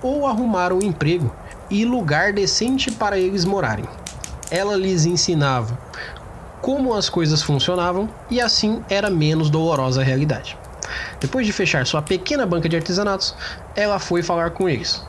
ou 0.00 0.24
arrumar 0.24 0.72
um 0.72 0.80
emprego 0.80 1.34
e 1.68 1.84
lugar 1.84 2.32
decente 2.32 2.92
para 2.92 3.18
eles 3.18 3.44
morarem. 3.44 3.84
Ela 4.48 4.76
lhes 4.76 5.04
ensinava 5.04 5.76
como 6.62 6.94
as 6.94 7.08
coisas 7.08 7.42
funcionavam 7.42 8.08
e 8.30 8.40
assim 8.40 8.82
era 8.88 9.10
menos 9.10 9.50
dolorosa 9.50 10.00
a 10.00 10.04
realidade. 10.04 10.56
Depois 11.20 11.46
de 11.46 11.52
fechar 11.52 11.84
sua 11.84 12.00
pequena 12.00 12.46
banca 12.46 12.68
de 12.68 12.76
artesanatos, 12.76 13.34
ela 13.74 13.98
foi 13.98 14.22
falar 14.22 14.50
com 14.50 14.68
eles. 14.68 15.04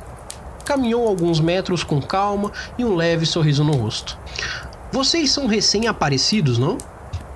Caminhou 0.66 1.08
alguns 1.08 1.40
metros 1.40 1.84
com 1.84 2.02
calma 2.02 2.52
e 2.78 2.84
um 2.84 2.96
leve 2.96 3.26
sorriso 3.26 3.64
no 3.64 3.74
rosto. 3.74 4.18
Vocês 4.92 5.32
são 5.32 5.48
recém-aparecidos, 5.48 6.58
não? 6.58 6.78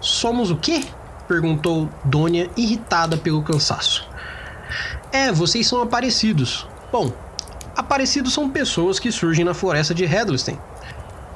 Somos 0.01 0.51
o 0.51 0.57
quê? 0.57 0.83
perguntou 1.27 1.89
Dônia, 2.03 2.49
irritada 2.57 3.15
pelo 3.15 3.43
cansaço. 3.43 4.07
É, 5.11 5.31
vocês 5.31 5.65
são 5.67 5.81
aparecidos. 5.81 6.67
Bom, 6.91 7.11
Aparecidos 7.75 8.33
são 8.33 8.47
pessoas 8.49 8.99
que 8.99 9.11
surgem 9.11 9.43
na 9.43 9.53
floresta 9.53 9.95
de 9.95 10.03
Hedleston. 10.03 10.57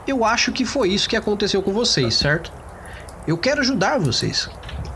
Eu 0.08 0.24
acho 0.24 0.52
que 0.52 0.66
foi 0.66 0.90
isso 0.90 1.10
que 1.10 1.16
aconteceu 1.16 1.64
com 1.64 1.74
vocês, 1.74 2.14
certo? 2.14 2.52
Eu 3.26 3.38
quero 3.38 3.62
ajudar 3.62 4.00
vocês. 4.00 4.48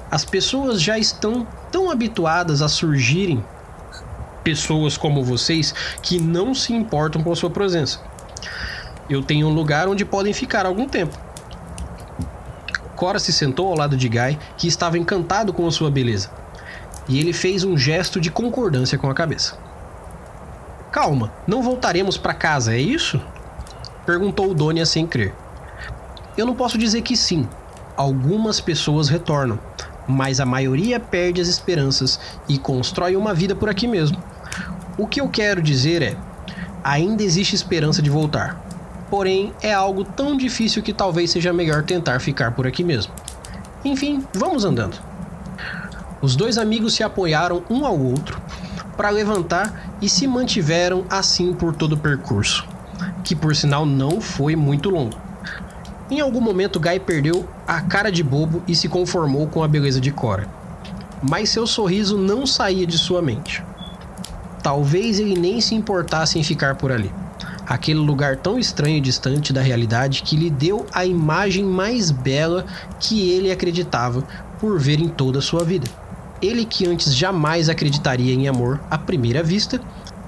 As 0.09 0.23
pessoas 0.23 0.79
já 0.79 0.99
estão 0.99 1.47
tão 1.71 1.89
habituadas 1.89 2.61
a 2.61 2.69
surgirem 2.69 3.43
pessoas 4.43 4.97
como 4.97 5.23
vocês 5.23 5.73
que 6.03 6.19
não 6.19 6.53
se 6.53 6.73
importam 6.73 7.23
com 7.23 7.31
a 7.31 7.35
sua 7.35 7.49
presença. 7.49 7.99
Eu 9.11 9.21
tenho 9.21 9.45
um 9.45 9.53
lugar 9.53 9.89
onde 9.89 10.05
podem 10.05 10.31
ficar 10.31 10.65
algum 10.65 10.87
tempo. 10.87 11.19
Cora 12.95 13.19
se 13.19 13.33
sentou 13.33 13.67
ao 13.67 13.75
lado 13.75 13.97
de 13.97 14.07
Guy, 14.07 14.39
que 14.55 14.69
estava 14.69 14.97
encantado 14.97 15.51
com 15.51 15.67
a 15.67 15.71
sua 15.71 15.91
beleza, 15.91 16.31
e 17.09 17.19
ele 17.19 17.33
fez 17.33 17.65
um 17.65 17.77
gesto 17.77 18.21
de 18.21 18.31
concordância 18.31 18.97
com 18.97 19.09
a 19.09 19.13
cabeça. 19.13 19.57
Calma, 20.93 21.29
não 21.45 21.61
voltaremos 21.61 22.17
para 22.17 22.33
casa, 22.33 22.73
é 22.73 22.79
isso? 22.79 23.19
Perguntou 24.05 24.53
Dônia 24.53 24.85
sem 24.85 25.05
crer. 25.05 25.35
Eu 26.37 26.45
não 26.45 26.55
posso 26.55 26.77
dizer 26.77 27.01
que 27.01 27.17
sim. 27.17 27.45
Algumas 27.97 28.61
pessoas 28.61 29.09
retornam, 29.09 29.59
mas 30.07 30.39
a 30.39 30.45
maioria 30.45 31.01
perde 31.01 31.41
as 31.41 31.49
esperanças 31.49 32.17
e 32.47 32.57
constrói 32.57 33.17
uma 33.17 33.33
vida 33.33 33.57
por 33.57 33.69
aqui 33.69 33.87
mesmo. 33.87 34.23
O 34.97 35.05
que 35.05 35.19
eu 35.19 35.27
quero 35.27 35.61
dizer 35.61 36.01
é: 36.01 36.15
ainda 36.81 37.23
existe 37.23 37.55
esperança 37.55 38.01
de 38.01 38.09
voltar. 38.09 38.70
Porém, 39.11 39.51
é 39.61 39.73
algo 39.73 40.05
tão 40.05 40.37
difícil 40.37 40.81
que 40.81 40.93
talvez 40.93 41.31
seja 41.31 41.51
melhor 41.51 41.83
tentar 41.83 42.21
ficar 42.21 42.53
por 42.53 42.65
aqui 42.65 42.81
mesmo. 42.81 43.11
Enfim, 43.83 44.25
vamos 44.33 44.63
andando. 44.63 44.97
Os 46.21 46.33
dois 46.37 46.57
amigos 46.57 46.93
se 46.93 47.03
apoiaram 47.03 47.61
um 47.69 47.85
ao 47.85 47.99
outro 47.99 48.41
para 48.95 49.09
levantar 49.09 49.97
e 50.01 50.07
se 50.07 50.25
mantiveram 50.25 51.03
assim 51.09 51.53
por 51.53 51.75
todo 51.75 51.93
o 51.93 51.97
percurso, 51.97 52.65
que 53.21 53.35
por 53.35 53.53
sinal 53.53 53.85
não 53.85 54.21
foi 54.21 54.55
muito 54.55 54.89
longo. 54.89 55.17
Em 56.09 56.21
algum 56.21 56.39
momento, 56.39 56.79
Guy 56.79 56.99
perdeu 57.01 57.45
a 57.67 57.81
cara 57.81 58.09
de 58.09 58.23
bobo 58.23 58.63
e 58.65 58.73
se 58.73 58.87
conformou 58.87 59.45
com 59.47 59.61
a 59.61 59.67
beleza 59.67 59.99
de 59.99 60.11
Cora. 60.11 60.47
Mas 61.21 61.49
seu 61.49 61.67
sorriso 61.67 62.17
não 62.17 62.45
saía 62.47 62.87
de 62.87 62.97
sua 62.97 63.21
mente. 63.21 63.61
Talvez 64.63 65.19
ele 65.19 65.35
nem 65.35 65.59
se 65.59 65.75
importasse 65.75 66.39
em 66.39 66.43
ficar 66.43 66.75
por 66.75 66.93
ali. 66.93 67.11
Aquele 67.71 67.99
lugar 67.99 68.35
tão 68.35 68.59
estranho 68.59 68.97
e 68.97 68.99
distante 68.99 69.53
da 69.53 69.61
realidade 69.61 70.23
que 70.23 70.35
lhe 70.35 70.49
deu 70.49 70.85
a 70.91 71.05
imagem 71.05 71.63
mais 71.63 72.11
bela 72.11 72.65
que 72.99 73.31
ele 73.31 73.49
acreditava 73.49 74.27
por 74.59 74.77
ver 74.77 74.99
em 74.99 75.07
toda 75.07 75.39
a 75.39 75.41
sua 75.41 75.63
vida. 75.63 75.87
Ele 76.41 76.65
que 76.65 76.85
antes 76.85 77.15
jamais 77.15 77.69
acreditaria 77.69 78.33
em 78.33 78.45
amor 78.45 78.81
à 78.91 78.97
primeira 78.97 79.41
vista, 79.41 79.79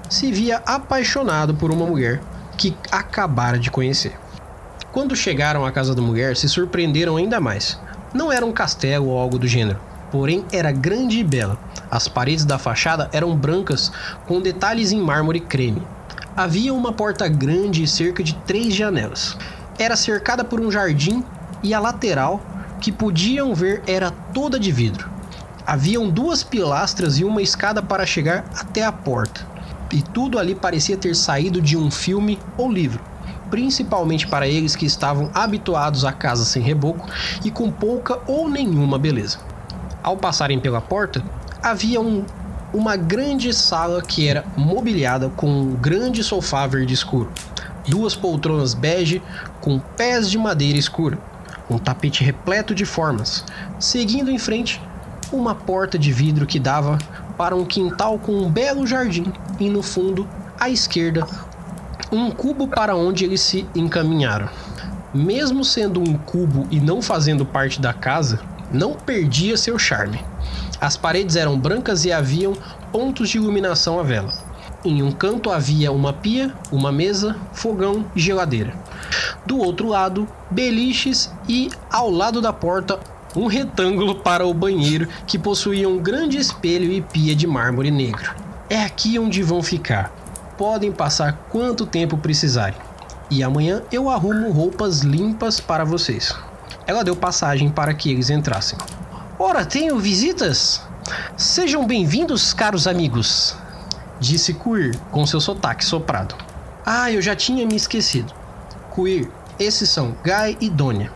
se 0.08 0.32
via 0.32 0.62
apaixonado 0.64 1.54
por 1.54 1.70
uma 1.70 1.84
mulher 1.84 2.22
que 2.56 2.74
acabara 2.90 3.58
de 3.58 3.70
conhecer. 3.70 4.18
Quando 4.90 5.14
chegaram 5.14 5.66
à 5.66 5.70
casa 5.70 5.94
da 5.94 6.00
mulher, 6.00 6.38
se 6.38 6.48
surpreenderam 6.48 7.18
ainda 7.18 7.38
mais. 7.42 7.78
Não 8.14 8.32
era 8.32 8.46
um 8.46 8.52
castelo 8.52 9.08
ou 9.08 9.18
algo 9.18 9.38
do 9.38 9.46
gênero, 9.46 9.78
porém 10.10 10.46
era 10.50 10.72
grande 10.72 11.18
e 11.18 11.22
bela. 11.22 11.58
As 11.90 12.08
paredes 12.08 12.46
da 12.46 12.56
fachada 12.56 13.10
eram 13.12 13.36
brancas 13.36 13.92
com 14.26 14.40
detalhes 14.40 14.92
em 14.92 15.00
mármore 15.02 15.40
creme. 15.40 15.82
Havia 16.36 16.74
uma 16.74 16.92
porta 16.92 17.28
grande 17.28 17.84
e 17.84 17.86
cerca 17.86 18.20
de 18.22 18.34
três 18.34 18.74
janelas. 18.74 19.36
Era 19.78 19.94
cercada 19.94 20.42
por 20.42 20.60
um 20.60 20.68
jardim 20.68 21.24
e 21.62 21.72
a 21.72 21.78
lateral 21.78 22.42
que 22.80 22.90
podiam 22.90 23.54
ver 23.54 23.84
era 23.86 24.10
toda 24.10 24.58
de 24.58 24.72
vidro. 24.72 25.08
Haviam 25.64 26.10
duas 26.10 26.42
pilastras 26.42 27.18
e 27.18 27.24
uma 27.24 27.40
escada 27.40 27.80
para 27.80 28.04
chegar 28.04 28.44
até 28.58 28.84
a 28.84 28.90
porta. 28.90 29.46
E 29.92 30.02
tudo 30.02 30.36
ali 30.36 30.56
parecia 30.56 30.96
ter 30.96 31.14
saído 31.14 31.62
de 31.62 31.76
um 31.76 31.88
filme 31.88 32.36
ou 32.58 32.70
livro, 32.70 33.00
principalmente 33.48 34.26
para 34.26 34.48
eles 34.48 34.74
que 34.74 34.86
estavam 34.86 35.30
habituados 35.32 36.04
a 36.04 36.10
casas 36.10 36.48
sem 36.48 36.64
reboco 36.64 37.08
e 37.44 37.50
com 37.50 37.70
pouca 37.70 38.18
ou 38.26 38.50
nenhuma 38.50 38.98
beleza. 38.98 39.38
Ao 40.02 40.16
passarem 40.16 40.58
pela 40.58 40.80
porta, 40.80 41.22
havia 41.62 42.00
um, 42.00 42.24
uma 42.74 42.96
grande 42.96 43.54
sala 43.54 44.02
que 44.02 44.26
era 44.26 44.44
mobiliada 44.56 45.30
com 45.30 45.46
um 45.46 45.74
grande 45.76 46.24
sofá 46.24 46.66
verde 46.66 46.92
escuro, 46.92 47.30
duas 47.88 48.16
poltronas 48.16 48.74
bege 48.74 49.22
com 49.60 49.78
pés 49.78 50.28
de 50.28 50.36
madeira 50.36 50.76
escura, 50.76 51.16
um 51.70 51.78
tapete 51.78 52.24
repleto 52.24 52.74
de 52.74 52.84
formas. 52.84 53.44
Seguindo 53.78 54.28
em 54.28 54.38
frente, 54.38 54.82
uma 55.32 55.54
porta 55.54 55.96
de 55.96 56.12
vidro 56.12 56.46
que 56.46 56.58
dava 56.58 56.98
para 57.38 57.54
um 57.54 57.64
quintal 57.64 58.18
com 58.18 58.32
um 58.32 58.50
belo 58.50 58.84
jardim 58.84 59.32
e 59.60 59.70
no 59.70 59.82
fundo, 59.82 60.28
à 60.58 60.68
esquerda, 60.68 61.24
um 62.10 62.28
cubo 62.32 62.66
para 62.66 62.96
onde 62.96 63.24
eles 63.24 63.40
se 63.40 63.68
encaminharam. 63.72 64.48
Mesmo 65.14 65.64
sendo 65.64 66.00
um 66.00 66.18
cubo 66.18 66.66
e 66.72 66.80
não 66.80 67.00
fazendo 67.00 67.46
parte 67.46 67.80
da 67.80 67.92
casa, 67.92 68.40
não 68.72 68.94
perdia 68.94 69.56
seu 69.56 69.78
charme. 69.78 70.33
As 70.80 70.96
paredes 70.96 71.36
eram 71.36 71.58
brancas 71.58 72.04
e 72.04 72.12
haviam 72.12 72.52
pontos 72.92 73.28
de 73.30 73.38
iluminação 73.38 73.98
à 73.98 74.02
vela. 74.02 74.32
Em 74.84 75.02
um 75.02 75.10
canto 75.10 75.50
havia 75.50 75.90
uma 75.90 76.12
pia, 76.12 76.52
uma 76.70 76.92
mesa, 76.92 77.36
fogão 77.52 78.04
e 78.14 78.20
geladeira. 78.20 78.74
Do 79.46 79.58
outro 79.58 79.88
lado, 79.88 80.28
beliches 80.50 81.32
e 81.48 81.70
ao 81.90 82.10
lado 82.10 82.40
da 82.40 82.52
porta 82.52 83.00
um 83.36 83.46
retângulo 83.46 84.16
para 84.16 84.46
o 84.46 84.54
banheiro 84.54 85.08
que 85.26 85.38
possuía 85.38 85.88
um 85.88 85.98
grande 85.98 86.38
espelho 86.38 86.92
e 86.92 87.00
pia 87.00 87.34
de 87.34 87.46
mármore 87.46 87.90
negro. 87.90 88.34
É 88.68 88.82
aqui 88.82 89.18
onde 89.18 89.42
vão 89.42 89.62
ficar. 89.62 90.12
Podem 90.56 90.92
passar 90.92 91.32
quanto 91.50 91.86
tempo 91.86 92.16
precisarem. 92.16 92.78
E 93.30 93.42
amanhã 93.42 93.82
eu 93.90 94.08
arrumo 94.08 94.50
roupas 94.52 95.00
limpas 95.00 95.60
para 95.60 95.84
vocês. 95.84 96.34
Ela 96.86 97.02
deu 97.02 97.16
passagem 97.16 97.70
para 97.70 97.94
que 97.94 98.10
eles 98.10 98.30
entrassem. 98.30 98.78
Ora, 99.46 99.62
tenho 99.62 99.98
visitas? 99.98 100.80
Sejam 101.36 101.86
bem-vindos, 101.86 102.54
caros 102.54 102.86
amigos, 102.86 103.54
disse 104.18 104.54
Queer 104.54 104.98
com 105.10 105.26
seu 105.26 105.38
sotaque 105.38 105.84
soprado. 105.84 106.34
Ah, 106.84 107.12
eu 107.12 107.20
já 107.20 107.36
tinha 107.36 107.66
me 107.66 107.76
esquecido. 107.76 108.32
Queer, 108.94 109.30
esses 109.58 109.90
são 109.90 110.16
Guy 110.24 110.56
e 110.62 110.70
Dônia. 110.70 111.12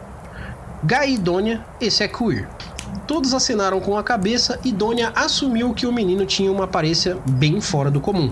Guy 0.85 1.15
e 1.15 1.17
Dônia, 1.17 1.65
esse 1.81 2.03
é 2.03 2.07
queer. 2.07 2.47
Todos 3.07 3.33
assinaram 3.33 3.81
com 3.81 3.97
a 3.97 4.05
cabeça 4.05 4.61
e 4.63 4.73
Dônia 4.73 5.11
assumiu 5.17 5.73
que 5.73 5.87
o 5.87 5.93
menino 5.93 6.27
tinha 6.27 6.53
uma 6.53 6.65
aparência 6.65 7.17
bem 7.27 7.63
fora 7.63 7.91
do 7.91 7.99
comum. 7.99 8.31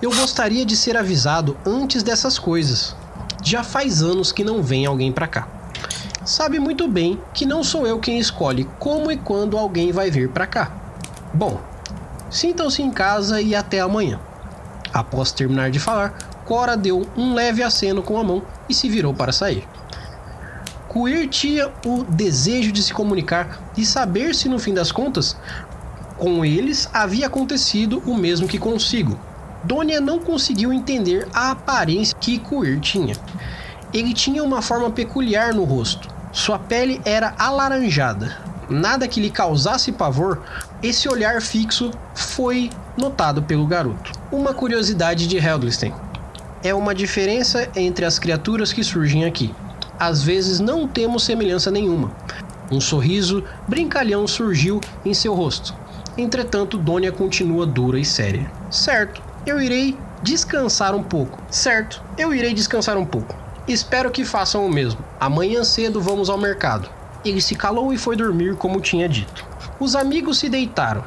Eu 0.00 0.14
gostaria 0.16 0.64
de 0.64 0.74
ser 0.74 0.96
avisado 0.96 1.58
antes 1.66 2.02
dessas 2.02 2.38
coisas. 2.38 2.96
Já 3.44 3.62
faz 3.62 4.00
anos 4.02 4.32
que 4.32 4.42
não 4.42 4.62
vem 4.62 4.86
alguém 4.86 5.12
para 5.12 5.28
cá. 5.28 5.55
Sabe 6.26 6.58
muito 6.58 6.88
bem 6.88 7.20
que 7.32 7.46
não 7.46 7.62
sou 7.62 7.86
eu 7.86 8.00
quem 8.00 8.18
escolhe 8.18 8.68
como 8.80 9.12
e 9.12 9.16
quando 9.16 9.56
alguém 9.56 9.92
vai 9.92 10.10
vir 10.10 10.28
para 10.28 10.44
cá. 10.44 10.72
Bom, 11.32 11.60
sintam-se 12.28 12.82
em 12.82 12.90
casa 12.90 13.40
e 13.40 13.54
até 13.54 13.78
amanhã. 13.78 14.18
Após 14.92 15.30
terminar 15.30 15.70
de 15.70 15.78
falar, 15.78 16.18
Cora 16.44 16.76
deu 16.76 17.06
um 17.16 17.32
leve 17.32 17.62
aceno 17.62 18.02
com 18.02 18.18
a 18.18 18.24
mão 18.24 18.42
e 18.68 18.74
se 18.74 18.88
virou 18.88 19.14
para 19.14 19.30
sair. 19.30 19.68
Queer 20.92 21.28
tinha 21.28 21.72
o 21.86 22.02
desejo 22.02 22.72
de 22.72 22.82
se 22.82 22.92
comunicar 22.92 23.60
e 23.76 23.86
saber 23.86 24.34
se 24.34 24.48
no 24.48 24.58
fim 24.58 24.74
das 24.74 24.90
contas 24.90 25.36
Com 26.18 26.44
eles 26.44 26.90
havia 26.92 27.28
acontecido 27.28 28.02
o 28.04 28.16
mesmo 28.16 28.48
que 28.48 28.58
consigo. 28.58 29.16
Dônia 29.62 30.00
não 30.00 30.18
conseguiu 30.18 30.72
entender 30.72 31.28
a 31.32 31.52
aparência 31.52 32.16
que 32.18 32.36
Kuir 32.36 32.80
tinha. 32.80 33.14
Ele 33.94 34.12
tinha 34.12 34.42
uma 34.42 34.60
forma 34.60 34.90
peculiar 34.90 35.54
no 35.54 35.62
rosto. 35.62 36.15
Sua 36.36 36.58
pele 36.58 37.00
era 37.02 37.34
alaranjada. 37.38 38.36
Nada 38.68 39.08
que 39.08 39.22
lhe 39.22 39.30
causasse 39.30 39.90
pavor, 39.90 40.42
esse 40.82 41.08
olhar 41.08 41.40
fixo 41.40 41.90
foi 42.14 42.68
notado 42.94 43.42
pelo 43.42 43.66
garoto. 43.66 44.12
Uma 44.30 44.52
curiosidade 44.52 45.26
de 45.26 45.38
Helglisten. 45.38 45.94
É 46.62 46.74
uma 46.74 46.94
diferença 46.94 47.66
entre 47.74 48.04
as 48.04 48.18
criaturas 48.18 48.70
que 48.70 48.84
surgem 48.84 49.24
aqui. 49.24 49.54
Às 49.98 50.22
vezes 50.22 50.60
não 50.60 50.86
temos 50.86 51.24
semelhança 51.24 51.70
nenhuma. 51.70 52.14
Um 52.70 52.82
sorriso 52.82 53.42
brincalhão 53.66 54.26
surgiu 54.26 54.78
em 55.06 55.14
seu 55.14 55.32
rosto. 55.32 55.74
Entretanto, 56.18 56.76
Dônia 56.76 57.10
continua 57.10 57.64
dura 57.66 57.98
e 57.98 58.04
séria. 58.04 58.52
Certo, 58.70 59.22
eu 59.46 59.58
irei 59.58 59.96
descansar 60.22 60.94
um 60.94 61.02
pouco. 61.02 61.38
Certo, 61.50 62.02
eu 62.18 62.34
irei 62.34 62.52
descansar 62.52 62.98
um 62.98 63.06
pouco. 63.06 63.45
Espero 63.68 64.12
que 64.12 64.24
façam 64.24 64.64
o 64.64 64.70
mesmo. 64.70 65.04
Amanhã 65.18 65.64
cedo 65.64 66.00
vamos 66.00 66.30
ao 66.30 66.38
mercado. 66.38 66.88
Ele 67.24 67.40
se 67.40 67.56
calou 67.56 67.92
e 67.92 67.98
foi 67.98 68.14
dormir 68.14 68.54
como 68.54 68.80
tinha 68.80 69.08
dito. 69.08 69.44
Os 69.80 69.96
amigos 69.96 70.38
se 70.38 70.48
deitaram, 70.48 71.02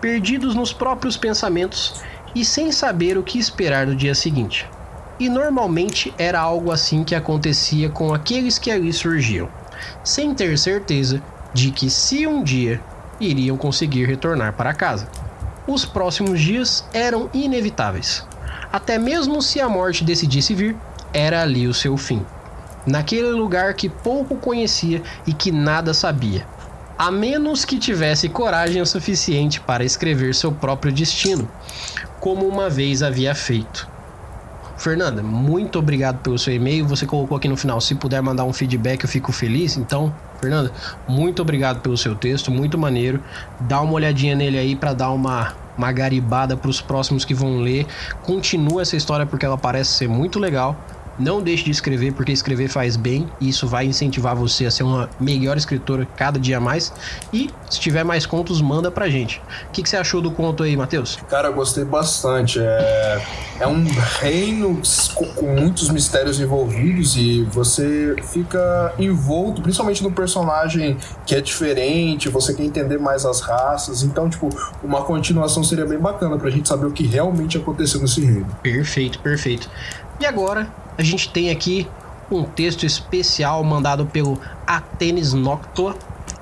perdidos 0.00 0.52
nos 0.56 0.72
próprios 0.72 1.16
pensamentos 1.16 2.02
e 2.34 2.44
sem 2.44 2.72
saber 2.72 3.16
o 3.16 3.22
que 3.22 3.38
esperar 3.38 3.86
do 3.86 3.94
dia 3.94 4.16
seguinte. 4.16 4.68
E 5.20 5.28
normalmente 5.28 6.12
era 6.18 6.40
algo 6.40 6.72
assim 6.72 7.04
que 7.04 7.14
acontecia 7.14 7.88
com 7.88 8.12
aqueles 8.12 8.58
que 8.58 8.72
ali 8.72 8.92
surgiam, 8.92 9.48
sem 10.02 10.34
ter 10.34 10.58
certeza 10.58 11.22
de 11.54 11.70
que 11.70 11.88
se 11.88 12.26
um 12.26 12.42
dia 12.42 12.80
iriam 13.20 13.56
conseguir 13.56 14.06
retornar 14.06 14.54
para 14.54 14.74
casa. 14.74 15.08
Os 15.68 15.84
próximos 15.84 16.40
dias 16.40 16.84
eram 16.92 17.30
inevitáveis. 17.32 18.26
Até 18.72 18.98
mesmo 18.98 19.40
se 19.40 19.60
a 19.60 19.68
morte 19.68 20.02
decidisse 20.02 20.52
vir, 20.54 20.76
era 21.12 21.42
ali 21.42 21.66
o 21.66 21.74
seu 21.74 21.96
fim. 21.96 22.24
Naquele 22.86 23.30
lugar 23.30 23.74
que 23.74 23.88
pouco 23.88 24.36
conhecia 24.36 25.02
e 25.26 25.32
que 25.32 25.52
nada 25.52 25.94
sabia, 25.94 26.46
a 26.98 27.10
menos 27.10 27.64
que 27.64 27.78
tivesse 27.78 28.28
coragem 28.28 28.82
o 28.82 28.86
suficiente 28.86 29.60
para 29.60 29.84
escrever 29.84 30.34
seu 30.34 30.52
próprio 30.52 30.92
destino, 30.92 31.48
como 32.20 32.46
uma 32.46 32.68
vez 32.68 33.02
havia 33.02 33.34
feito. 33.34 33.88
Fernanda, 34.76 35.22
muito 35.22 35.78
obrigado 35.78 36.18
pelo 36.22 36.36
seu 36.36 36.52
e-mail. 36.52 36.86
Você 36.88 37.06
colocou 37.06 37.36
aqui 37.36 37.46
no 37.46 37.56
final, 37.56 37.80
se 37.80 37.94
puder 37.94 38.20
mandar 38.20 38.42
um 38.44 38.52
feedback, 38.52 39.04
eu 39.04 39.08
fico 39.08 39.30
feliz. 39.30 39.76
Então, 39.76 40.12
Fernanda, 40.40 40.72
muito 41.06 41.40
obrigado 41.40 41.80
pelo 41.80 41.96
seu 41.96 42.16
texto, 42.16 42.50
muito 42.50 42.76
maneiro. 42.76 43.22
Dá 43.60 43.80
uma 43.80 43.92
olhadinha 43.92 44.34
nele 44.34 44.58
aí 44.58 44.74
para 44.74 44.92
dar 44.92 45.10
uma 45.10 45.54
uma 45.76 45.90
garibada 45.90 46.56
para 46.56 46.68
os 46.68 46.80
próximos 46.80 47.24
que 47.24 47.34
vão 47.34 47.58
ler. 47.58 47.86
Continua 48.22 48.82
essa 48.82 48.96
história 48.96 49.26
porque 49.26 49.46
ela 49.46 49.56
parece 49.56 49.90
ser 49.92 50.08
muito 50.08 50.38
legal. 50.38 50.76
Não 51.18 51.42
deixe 51.42 51.64
de 51.64 51.70
escrever, 51.70 52.12
porque 52.12 52.32
escrever 52.32 52.68
faz 52.68 52.96
bem 52.96 53.28
e 53.40 53.48
isso 53.48 53.66
vai 53.66 53.86
incentivar 53.86 54.34
você 54.34 54.66
a 54.66 54.70
ser 54.70 54.82
uma 54.82 55.08
melhor 55.20 55.56
escritora 55.56 56.06
cada 56.16 56.38
dia 56.38 56.60
mais. 56.60 56.92
E 57.32 57.50
se 57.68 57.80
tiver 57.80 58.04
mais 58.04 58.26
contos, 58.26 58.60
manda 58.60 58.90
pra 58.90 59.08
gente. 59.08 59.40
O 59.68 59.72
que, 59.72 59.82
que 59.82 59.88
você 59.88 59.96
achou 59.96 60.20
do 60.20 60.30
conto 60.30 60.62
aí, 60.62 60.76
Matheus? 60.76 61.18
Cara, 61.28 61.50
gostei 61.50 61.84
bastante. 61.84 62.58
É, 62.60 63.22
é 63.60 63.66
um 63.66 63.84
reino 64.20 64.80
com 65.14 65.46
muitos 65.46 65.88
mistérios 65.88 66.40
envolvidos 66.40 67.16
e 67.16 67.42
você 67.44 68.16
fica 68.32 68.94
envolto, 68.98 69.62
principalmente 69.62 70.02
no 70.02 70.12
personagem 70.12 70.96
que 71.26 71.34
é 71.34 71.40
diferente, 71.40 72.28
você 72.28 72.54
quer 72.54 72.64
entender 72.64 72.98
mais 72.98 73.24
as 73.24 73.40
raças. 73.40 74.02
Então, 74.02 74.28
tipo, 74.28 74.48
uma 74.82 75.02
continuação 75.02 75.62
seria 75.62 75.86
bem 75.86 75.98
bacana 75.98 76.38
pra 76.38 76.50
gente 76.50 76.68
saber 76.68 76.86
o 76.86 76.92
que 76.92 77.06
realmente 77.06 77.56
aconteceu 77.58 78.00
nesse 78.00 78.24
reino. 78.24 78.46
Perfeito, 78.62 79.18
perfeito. 79.20 79.68
E 80.20 80.26
agora, 80.26 80.68
a 80.96 81.02
gente 81.02 81.28
tem 81.30 81.50
aqui 81.50 81.86
um 82.30 82.44
texto 82.44 82.86
especial 82.86 83.62
mandado 83.62 84.06
pelo 84.06 84.38
Atenes 84.66 85.32
Noctua. 85.32 85.96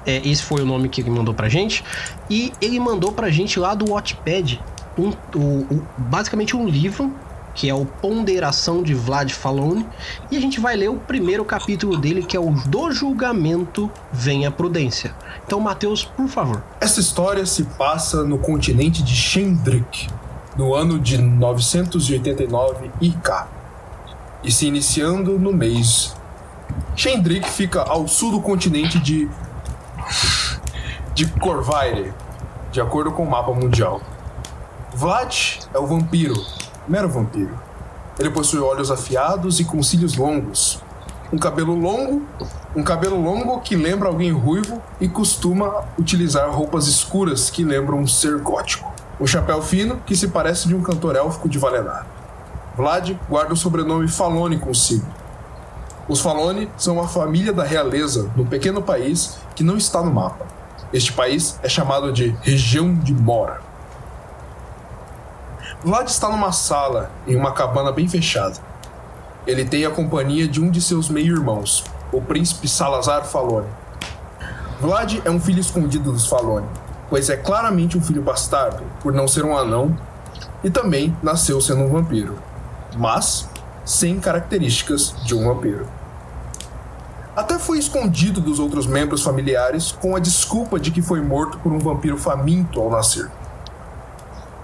É, 0.06 0.16
esse 0.26 0.42
foi 0.42 0.62
o 0.62 0.66
nome 0.66 0.88
que 0.88 1.00
ele 1.00 1.10
mandou 1.10 1.34
pra 1.34 1.48
gente. 1.48 1.84
E 2.28 2.52
ele 2.60 2.78
mandou 2.78 3.12
pra 3.12 3.30
gente 3.30 3.58
lá 3.58 3.74
do 3.74 3.90
Watchpad 3.90 4.60
um, 4.98 5.12
basicamente 5.98 6.56
um 6.56 6.68
livro 6.68 7.12
que 7.52 7.68
é 7.68 7.74
o 7.74 7.84
Ponderação 7.84 8.82
de 8.82 8.94
Vlad 8.94 9.32
Falone, 9.32 9.84
e 10.30 10.36
a 10.36 10.40
gente 10.40 10.60
vai 10.60 10.76
ler 10.76 10.88
o 10.88 10.96
primeiro 10.96 11.44
capítulo 11.44 11.96
dele, 11.96 12.22
que 12.22 12.36
é 12.36 12.40
o 12.40 12.52
Do 12.52 12.92
Julgamento 12.92 13.90
Vem 14.12 14.46
a 14.46 14.50
Prudência. 14.52 15.14
Então, 15.44 15.58
Matheus, 15.58 16.04
por 16.04 16.28
favor. 16.28 16.62
Essa 16.80 17.00
história 17.00 17.44
se 17.44 17.64
passa 17.64 18.22
no 18.22 18.38
continente 18.38 19.02
de 19.02 19.14
Shendrik, 19.14 20.08
no 20.56 20.74
ano 20.74 20.98
de 20.98 21.18
989 21.18 22.90
IK 23.00 23.59
e 24.42 24.50
se 24.50 24.66
iniciando 24.66 25.38
no 25.38 25.52
mês. 25.52 26.14
Shendrik 26.96 27.48
fica 27.48 27.82
ao 27.82 28.06
sul 28.08 28.32
do 28.32 28.40
continente 28.40 28.98
de. 28.98 29.28
de 31.14 31.26
Corvaire, 31.38 32.12
de 32.72 32.80
acordo 32.80 33.12
com 33.12 33.24
o 33.24 33.30
mapa 33.30 33.52
mundial. 33.52 34.00
Vlad 34.94 35.58
é 35.72 35.78
o 35.78 35.86
vampiro, 35.86 36.34
mero 36.88 37.08
vampiro. 37.08 37.58
Ele 38.18 38.30
possui 38.30 38.60
olhos 38.60 38.90
afiados 38.90 39.60
e 39.60 39.64
com 39.64 39.82
cílios 39.82 40.16
longos, 40.16 40.82
um 41.32 41.38
cabelo 41.38 41.74
longo, 41.74 42.26
um 42.74 42.82
cabelo 42.82 43.20
longo 43.22 43.60
que 43.60 43.76
lembra 43.76 44.08
alguém 44.08 44.32
ruivo 44.32 44.82
e 45.00 45.08
costuma 45.08 45.84
utilizar 45.98 46.50
roupas 46.50 46.86
escuras 46.86 47.50
que 47.50 47.64
lembram 47.64 47.98
um 47.98 48.06
ser 48.06 48.38
gótico. 48.38 48.92
Um 49.20 49.26
chapéu 49.26 49.62
fino 49.62 50.00
que 50.04 50.16
se 50.16 50.28
parece 50.28 50.66
de 50.66 50.74
um 50.74 50.82
cantor 50.82 51.14
élfico 51.14 51.48
de 51.48 51.58
Valenar. 51.58 52.19
Vlad 52.76 53.16
guarda 53.28 53.52
o 53.52 53.56
sobrenome 53.56 54.06
Falone 54.08 54.58
consigo. 54.58 55.06
Os 56.08 56.20
Falone 56.20 56.70
são 56.76 56.94
uma 56.94 57.08
família 57.08 57.52
da 57.52 57.64
realeza 57.64 58.30
num 58.36 58.46
pequeno 58.46 58.80
país 58.80 59.38
que 59.56 59.64
não 59.64 59.76
está 59.76 60.02
no 60.02 60.12
mapa. 60.12 60.46
Este 60.92 61.12
país 61.12 61.58
é 61.62 61.68
chamado 61.68 62.12
de 62.12 62.28
Região 62.42 62.94
de 62.94 63.12
Mora. 63.12 63.60
Vlad 65.84 66.08
está 66.08 66.28
numa 66.28 66.52
sala 66.52 67.10
em 67.26 67.34
uma 67.34 67.52
cabana 67.52 67.90
bem 67.90 68.08
fechada. 68.08 68.56
Ele 69.46 69.64
tem 69.64 69.84
a 69.84 69.90
companhia 69.90 70.46
de 70.46 70.60
um 70.60 70.70
de 70.70 70.80
seus 70.80 71.08
meio-irmãos, 71.08 71.84
o 72.12 72.20
príncipe 72.20 72.68
Salazar 72.68 73.24
Falone. 73.24 73.68
Vlad 74.80 75.20
é 75.24 75.30
um 75.30 75.40
filho 75.40 75.60
escondido 75.60 76.12
dos 76.12 76.26
Falone, 76.26 76.68
pois 77.08 77.30
é 77.30 77.36
claramente 77.36 77.98
um 77.98 78.02
filho 78.02 78.22
bastardo, 78.22 78.82
por 79.00 79.12
não 79.12 79.26
ser 79.26 79.44
um 79.44 79.56
anão, 79.56 79.96
e 80.62 80.70
também 80.70 81.16
nasceu 81.22 81.60
sendo 81.60 81.82
um 81.82 81.88
vampiro 81.88 82.49
mas 82.96 83.48
sem 83.84 84.20
características 84.20 85.14
de 85.24 85.34
um 85.34 85.44
vampiro. 85.44 85.86
Até 87.34 87.58
foi 87.58 87.78
escondido 87.78 88.40
dos 88.40 88.58
outros 88.58 88.86
membros 88.86 89.22
familiares 89.22 89.92
com 89.92 90.16
a 90.16 90.20
desculpa 90.20 90.78
de 90.78 90.90
que 90.90 91.00
foi 91.00 91.20
morto 91.20 91.58
por 91.58 91.72
um 91.72 91.78
vampiro 91.78 92.18
faminto 92.18 92.80
ao 92.80 92.90
nascer. 92.90 93.30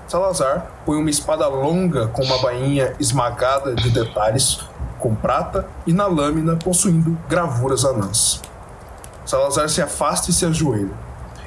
Salazar 0.09 0.71
põe 0.85 0.99
uma 0.99 1.11
espada 1.11 1.49
longa 1.49 2.09
com 2.09 2.23
uma 2.23 2.39
bainha 2.39 2.95
esmagada 3.01 3.75
de 3.75 3.91
detalhes 3.91 4.61
com 4.99 5.15
prata 5.15 5.69
e 5.87 5.93
na 5.93 6.07
lâmina 6.07 6.57
possuindo 6.57 7.19
gravuras 7.29 7.85
anãs. 7.85 8.43
Salazar 9.25 9.69
se 9.69 9.83
afasta 9.83 10.31
e 10.31 10.35
se 10.35 10.45
ajoelha. 10.45 10.95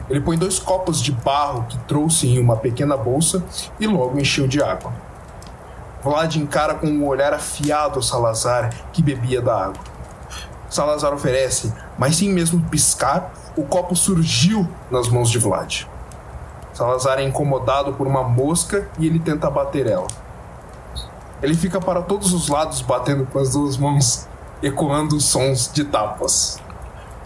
Ele 0.10 0.20
põe 0.20 0.38
dois 0.38 0.60
copos 0.60 1.02
de 1.02 1.12
barro 1.12 1.66
que 1.70 1.78
trouxe 1.80 2.28
em 2.28 2.40
uma 2.40 2.58
pequena 2.58 2.98
bolsa 2.98 3.44
e 3.80 3.86
logo 3.86 4.20
encheu 4.20 4.48
de 4.48 4.62
água. 4.62 4.92
Vlad 6.02 6.38
encara 6.38 6.76
com 6.76 6.88
um 6.88 7.06
olhar 7.06 7.34
afiado 7.34 8.02
Salazar, 8.02 8.74
que 8.94 9.02
bebia 9.02 9.42
da 9.42 9.66
água. 9.66 9.84
Salazar 10.70 11.14
oferece, 11.14 11.74
mas 11.98 12.16
sem 12.16 12.30
mesmo 12.30 12.62
piscar, 12.70 13.34
o 13.58 13.64
copo 13.64 13.96
surgiu 13.96 14.68
nas 14.90 15.10
mãos 15.10 15.30
de 15.30 15.38
Vlad. 15.38 15.86
Salazar 16.74 17.20
é 17.20 17.24
incomodado 17.24 17.94
por 17.94 18.08
uma 18.08 18.24
mosca 18.24 18.88
e 18.98 19.06
ele 19.08 19.20
tenta 19.20 19.50
bater 19.50 19.88
ela. 19.88 20.08
Ele 21.42 21.54
fica 21.54 21.82
para 21.82 22.02
todos 22.02 22.32
os 22.32 22.48
lados 22.48 22.82
batendo 22.82 23.26
com 23.26 23.40
as 23.40 23.50
duas 23.50 23.76
mãos, 23.76 24.26
ecoando 24.64 25.20
sons 25.20 25.70
de 25.74 25.84
tapas. 25.84 26.60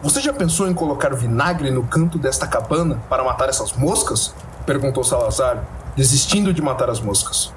Você 0.01 0.19
já 0.19 0.33
pensou 0.33 0.67
em 0.67 0.73
colocar 0.73 1.13
vinagre 1.13 1.69
no 1.69 1.83
canto 1.83 2.17
desta 2.17 2.47
cabana 2.47 2.99
para 3.07 3.23
matar 3.23 3.49
essas 3.49 3.73
moscas? 3.73 4.33
perguntou 4.65 5.03
Salazar, 5.03 5.63
desistindo 5.95 6.53
de 6.53 6.61
matar 6.61 6.89
as 6.89 6.99
moscas. 6.99 7.53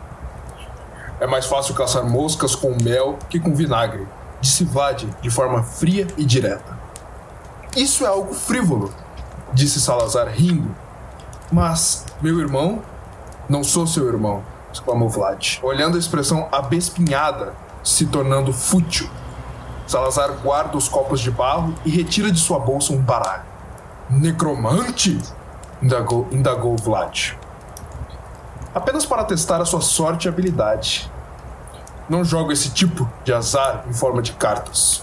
É 1.18 1.26
mais 1.26 1.46
fácil 1.46 1.74
caçar 1.74 2.04
moscas 2.04 2.54
com 2.54 2.76
mel 2.82 3.18
que 3.30 3.40
com 3.40 3.54
vinagre, 3.54 4.06
disse 4.40 4.64
Vlad 4.64 5.04
de 5.22 5.30
forma 5.30 5.62
fria 5.62 6.06
e 6.18 6.24
direta. 6.24 6.78
Isso 7.74 8.04
é 8.04 8.08
algo 8.08 8.34
frívolo, 8.34 8.92
disse 9.52 9.80
Salazar 9.80 10.28
rindo. 10.28 10.74
Mas, 11.50 12.04
meu 12.20 12.38
irmão, 12.38 12.82
não 13.48 13.64
sou 13.64 13.86
seu 13.86 14.06
irmão, 14.08 14.42
exclamou 14.72 15.08
Vlad, 15.08 15.58
olhando 15.62 15.96
a 15.96 15.98
expressão 15.98 16.48
abespinhada, 16.52 17.54
se 17.82 18.06
tornando 18.06 18.52
fútil. 18.52 19.08
Salazar 19.86 20.32
guarda 20.42 20.76
os 20.76 20.88
copos 20.88 21.20
de 21.20 21.30
barro 21.30 21.74
e 21.84 21.90
retira 21.90 22.30
de 22.30 22.40
sua 22.40 22.58
bolsa 22.58 22.92
um 22.92 22.98
baralho. 22.98 23.44
Necromante? 24.10 25.18
indagou, 25.80 26.26
indagou 26.30 26.76
Vlad. 26.76 27.36
Apenas 28.76 29.06
para 29.06 29.24
testar 29.24 29.58
a 29.58 29.64
sua 29.64 29.80
sorte 29.80 30.26
e 30.26 30.28
habilidade. 30.28 31.10
Não 32.10 32.22
jogo 32.22 32.52
esse 32.52 32.68
tipo 32.68 33.10
de 33.24 33.32
azar 33.32 33.86
em 33.88 33.92
forma 33.94 34.20
de 34.20 34.32
cartas. 34.32 35.02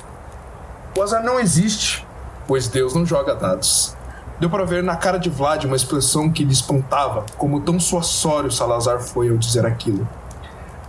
O 0.95 1.01
azar 1.01 1.23
não 1.23 1.39
existe, 1.39 2.05
pois 2.47 2.67
Deus 2.67 2.93
não 2.93 3.03
joga 3.03 3.33
dados. 3.33 3.97
Deu 4.39 4.47
para 4.47 4.63
ver 4.63 4.83
na 4.83 4.95
cara 4.95 5.17
de 5.17 5.27
Vlad 5.27 5.65
uma 5.65 5.75
expressão 5.75 6.29
que 6.29 6.43
lhe 6.43 6.53
espantava, 6.53 7.25
como 7.35 7.61
tão 7.61 7.79
suassório 7.79 8.51
Salazar 8.51 8.99
foi 8.99 9.31
ao 9.31 9.37
dizer 9.37 9.65
aquilo. 9.65 10.07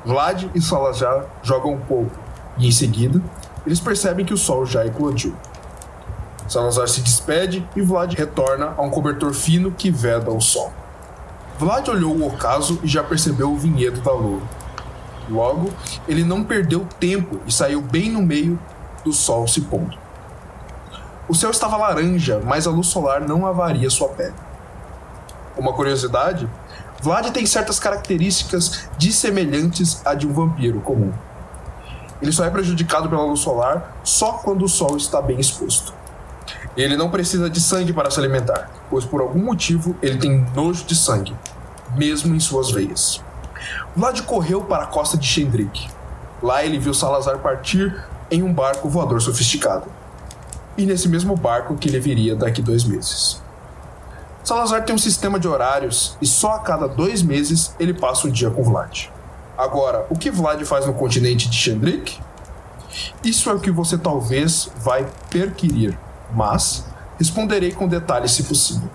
Vlad 0.05 0.45
e 0.55 0.61
Salazar 0.61 1.25
jogam 1.43 1.73
um 1.73 1.81
pouco, 1.81 2.13
e 2.59 2.69
em 2.69 2.71
seguida, 2.71 3.19
eles 3.65 3.81
percebem 3.81 4.27
que 4.27 4.35
o 4.35 4.37
sol 4.37 4.67
já 4.67 4.85
eclodiu. 4.85 5.35
Salazar 6.47 6.87
se 6.89 7.01
despede 7.01 7.67
e 7.75 7.81
Vlad 7.81 8.13
retorna 8.13 8.75
a 8.77 8.83
um 8.83 8.91
cobertor 8.91 9.33
fino 9.33 9.73
que 9.73 9.91
veda 9.91 10.31
o 10.31 10.39
sol. 10.39 10.71
Vlad 11.59 11.89
olhou 11.89 12.17
o 12.17 12.27
ocaso 12.27 12.81
e 12.83 12.89
já 12.89 13.03
percebeu 13.03 13.53
o 13.53 13.57
vinhedo 13.57 14.01
da 14.01 14.13
lua. 14.13 14.43
Logo, 15.29 15.73
ele 16.09 16.25
não 16.25 16.45
perdeu 16.45 16.87
tempo 16.99 17.41
e 17.47 17.53
saiu 17.53 17.81
bem 17.81 18.11
no 18.11 18.23
meio 18.23 18.59
do 19.05 19.13
sol 19.13 19.47
se 19.47 19.61
pondo. 19.63 19.97
O 21.29 21.35
céu 21.35 21.51
estava 21.51 21.77
laranja, 21.77 22.43
mas 22.45 22.67
a 22.67 22.71
luz 22.71 22.89
solar 22.89 23.21
não 23.21 23.47
avaria 23.47 23.89
sua 23.89 24.09
pele. 24.09 24.35
Uma 25.57 25.73
curiosidade: 25.73 26.49
Vlad 27.01 27.31
tem 27.31 27.47
certas 27.47 27.79
características 27.79 28.89
dissemelhantes 28.99 30.05
à 30.05 30.15
de 30.15 30.27
um 30.27 30.33
vampiro 30.33 30.81
comum. 30.81 31.13
Ele 32.21 32.33
só 32.33 32.45
é 32.45 32.51
prejudicado 32.51 33.09
pela 33.09 33.25
luz 33.25 33.41
solar 33.41 33.97
só 34.03 34.33
quando 34.33 34.65
o 34.65 34.69
sol 34.69 34.97
está 34.97 35.23
bem 35.23 35.39
exposto. 35.39 35.95
Ele 36.77 36.97
não 36.97 37.11
precisa 37.11 37.49
de 37.49 37.61
sangue 37.61 37.93
para 37.93 38.11
se 38.11 38.19
alimentar, 38.19 38.71
pois 38.91 39.05
por 39.05 39.21
algum 39.21 39.39
motivo 39.39 39.97
ele 40.03 40.19
tem 40.19 40.45
nojo 40.55 40.85
de 40.85 40.97
sangue, 40.97 41.35
mesmo 41.95 42.35
em 42.35 42.41
suas 42.41 42.71
veias. 42.71 43.23
Vlad 43.97 44.21
correu 44.23 44.63
para 44.63 44.85
a 44.85 44.87
costa 44.87 45.17
de 45.17 45.27
Shendrik. 45.27 45.89
Lá 46.43 46.65
ele 46.65 46.79
viu 46.79 46.93
Salazar 46.93 47.39
partir 47.39 48.05
em 48.31 48.43
um 48.43 48.53
barco 48.53 48.89
voador 48.89 49.23
sofisticado. 49.23 49.87
E 50.77 50.85
nesse 50.85 51.09
mesmo 51.09 51.37
barco 51.37 51.77
que 51.77 51.89
ele 51.89 52.01
viria 52.01 52.35
daqui 52.35 52.61
dois 52.61 52.83
meses. 52.83 53.41
Salazar 54.43 54.85
tem 54.85 54.95
um 54.95 54.99
sistema 54.99 55.39
de 55.39 55.47
horários 55.47 56.19
e 56.21 56.27
só 56.27 56.57
a 56.57 56.59
cada 56.59 56.89
dois 56.89 57.23
meses 57.23 57.75
ele 57.79 57.95
passa 57.95 58.27
um 58.27 58.31
dia 58.31 58.51
com 58.51 58.65
Vlad. 58.65 59.07
Agora, 59.57 60.05
o 60.11 60.19
que 60.19 60.31
Vlad 60.31 60.61
faz 60.65 60.85
no 60.85 60.93
continente 60.93 61.49
de 61.49 61.57
Shendrik? 61.57 62.19
Isso 63.23 63.49
é 63.49 63.55
o 63.55 63.61
que 63.61 63.71
você 63.71 63.97
talvez 63.97 64.69
vai 64.77 65.07
perquirir, 65.31 65.97
mas 66.35 66.85
responderei 67.19 67.73
com 67.73 67.87
detalhes 67.87 68.33
se 68.33 68.45
possível. 68.45 68.89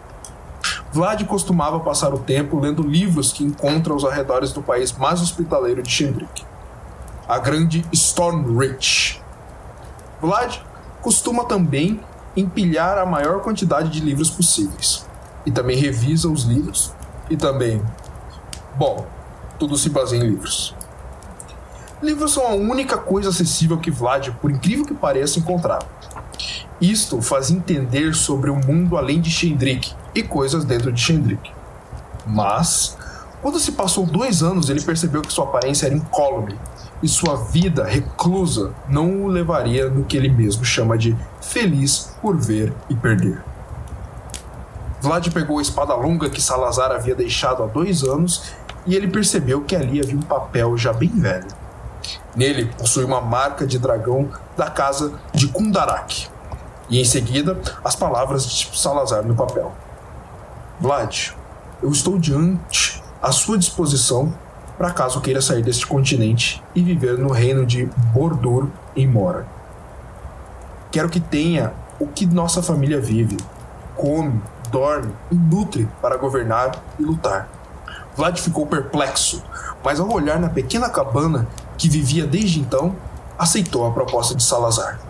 Vlad 0.92 1.24
costumava 1.26 1.80
passar 1.80 2.14
o 2.14 2.20
tempo 2.20 2.60
lendo 2.60 2.82
livros 2.82 3.32
que 3.32 3.44
encontra 3.44 3.94
aos 3.94 4.04
arredores 4.04 4.52
do 4.52 4.62
país 4.62 4.92
mais 4.92 5.22
hospitaleiro 5.22 5.84
de 5.84 5.90
Shendrik, 5.90 6.44
a 7.28 7.38
grande 7.38 7.86
Stormreach. 7.94 9.22
Vlad 10.20 10.58
costuma 11.02 11.46
também 11.46 12.00
empilhar 12.36 12.98
a 12.98 13.06
maior 13.06 13.42
quantidade 13.42 13.90
de 13.90 14.00
livros 14.00 14.30
possíveis. 14.30 15.08
E 15.46 15.52
também 15.52 15.78
revisa 15.78 16.30
os 16.30 16.44
livros. 16.44 16.94
E 17.30 17.38
também. 17.38 17.82
Bom, 18.76 19.06
tudo 19.58 19.78
se 19.78 19.90
baseia 19.90 20.22
em 20.22 20.28
livros. 20.28 20.76
Livros 22.02 22.34
são 22.34 22.48
a 22.48 22.54
única 22.54 22.98
coisa 22.98 23.30
acessível 23.30 23.78
que 23.78 23.92
Vlad, 23.92 24.30
por 24.42 24.52
incrível 24.52 24.86
que 24.86 24.94
pareça, 24.94 25.40
encontrava. 25.40 25.86
Isto 26.82 27.22
faz 27.22 27.52
entender 27.52 28.14
sobre 28.14 28.50
o 28.50 28.56
mundo 28.56 28.98
além 28.98 29.20
de 29.20 29.30
Shendrik 29.30 29.94
e 30.16 30.24
coisas 30.24 30.64
dentro 30.64 30.92
de 30.92 31.02
Shendrik. 31.02 31.52
Mas, 32.26 32.98
quando 33.42 33.60
se 33.60 33.74
passou 33.74 34.06
dois 34.06 34.42
anos, 34.42 34.70
ele 34.70 34.82
percebeu 34.82 35.22
que 35.22 35.34
sua 35.34 35.46
aparência 35.46 35.88
era 35.88 35.96
incólume 35.96 36.58
e 37.02 37.08
sua 37.08 37.36
vida 37.36 37.86
reclusa 37.86 38.74
não 38.88 39.24
o 39.24 39.28
levaria 39.28 39.90
no 39.90 40.04
que 40.04 40.18
ele 40.18 40.30
mesmo 40.30 40.64
chama 40.64 40.98
de 40.98 41.16
feliz 41.42 42.16
por 42.22 42.38
ver 42.38 42.74
e 42.90 42.96
perder. 42.96 43.42
Vlad 45.02 45.30
pegou 45.30 45.60
a 45.60 45.62
espada 45.62 45.94
longa 45.96 46.30
que 46.30 46.42
Salazar 46.42 46.92
havia 46.92 47.16
deixado 47.16 47.64
há 47.64 47.68
dois 47.68 48.04
anos 48.04 48.52
e 48.86 48.96
ele 48.96 49.08
percebeu 49.08 49.62
que 49.62 49.76
ali 49.76 50.02
havia 50.02 50.16
um 50.16 50.22
papel 50.22 50.78
já 50.78 50.92
bem 50.92 51.10
velho. 51.10 51.48
Nele 52.36 52.66
possui 52.78 53.04
uma 53.04 53.22
marca 53.22 53.66
de 53.66 53.80
dragão 53.80 54.30
da 54.58 54.70
casa 54.70 55.14
de 55.34 55.48
Kundarak. 55.48 56.30
E 56.90 57.00
em 57.00 57.06
seguida, 57.06 57.60
as 57.84 57.96
palavras 57.96 58.46
de 58.46 58.78
Salazar 58.78 59.24
no 59.24 59.36
papel. 59.36 59.72
Vlad, 60.80 61.32
eu 61.84 61.92
estou 61.92 62.18
diante 62.18 63.04
à 63.22 63.32
sua 63.32 63.58
disposição 63.58 64.34
para 64.78 64.92
caso 64.92 65.20
queira 65.20 65.42
sair 65.42 65.62
deste 65.62 65.86
continente 65.86 66.64
e 66.74 66.82
viver 66.82 67.18
no 67.18 67.32
reino 67.32 67.66
de 67.66 67.86
Bordur 68.14 68.70
em 68.96 69.06
Mora. 69.06 69.46
Quero 70.90 71.10
que 71.10 71.20
tenha 71.20 71.74
o 72.00 72.08
que 72.08 72.26
nossa 72.26 72.64
família 72.64 73.00
vive, 73.00 73.38
come, 73.96 74.42
dorme 74.72 75.14
e 75.30 75.36
nutre 75.36 75.88
para 76.02 76.18
governar 76.18 76.72
e 76.98 77.04
lutar. 77.04 77.50
Vlad 78.16 78.40
ficou 78.40 78.66
perplexo, 78.66 79.44
mas 79.84 80.00
ao 80.00 80.10
olhar 80.10 80.40
na 80.40 80.50
pequena 80.50 80.90
cabana 80.90 81.46
que 81.78 81.90
vivia 81.90 82.26
desde 82.26 82.60
então, 82.60 82.96
aceitou 83.38 83.86
a 83.86 83.92
proposta 83.92 84.34
de 84.34 84.44
Salazar. 84.44 85.09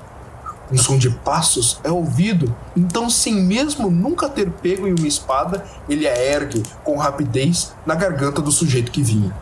Um 0.72 0.78
som 0.78 0.98
de 0.98 1.10
passos 1.10 1.80
é 1.84 1.92
ouvido, 1.92 2.56
então, 2.78 3.10
sem 3.10 3.34
mesmo 3.34 3.90
nunca 3.90 4.30
ter 4.30 4.52
pego 4.52 4.88
em 4.88 4.94
uma 4.94 5.08
espada, 5.08 5.66
ele 5.88 6.08
a 6.08 6.16
ergue 6.16 6.64
com 6.84 6.98
rapidez 6.98 7.74
na 7.86 7.96
garganta 7.96 8.42
do 8.42 8.52
sujeito 8.52 8.92
que 8.92 9.02
vinha 9.02 9.34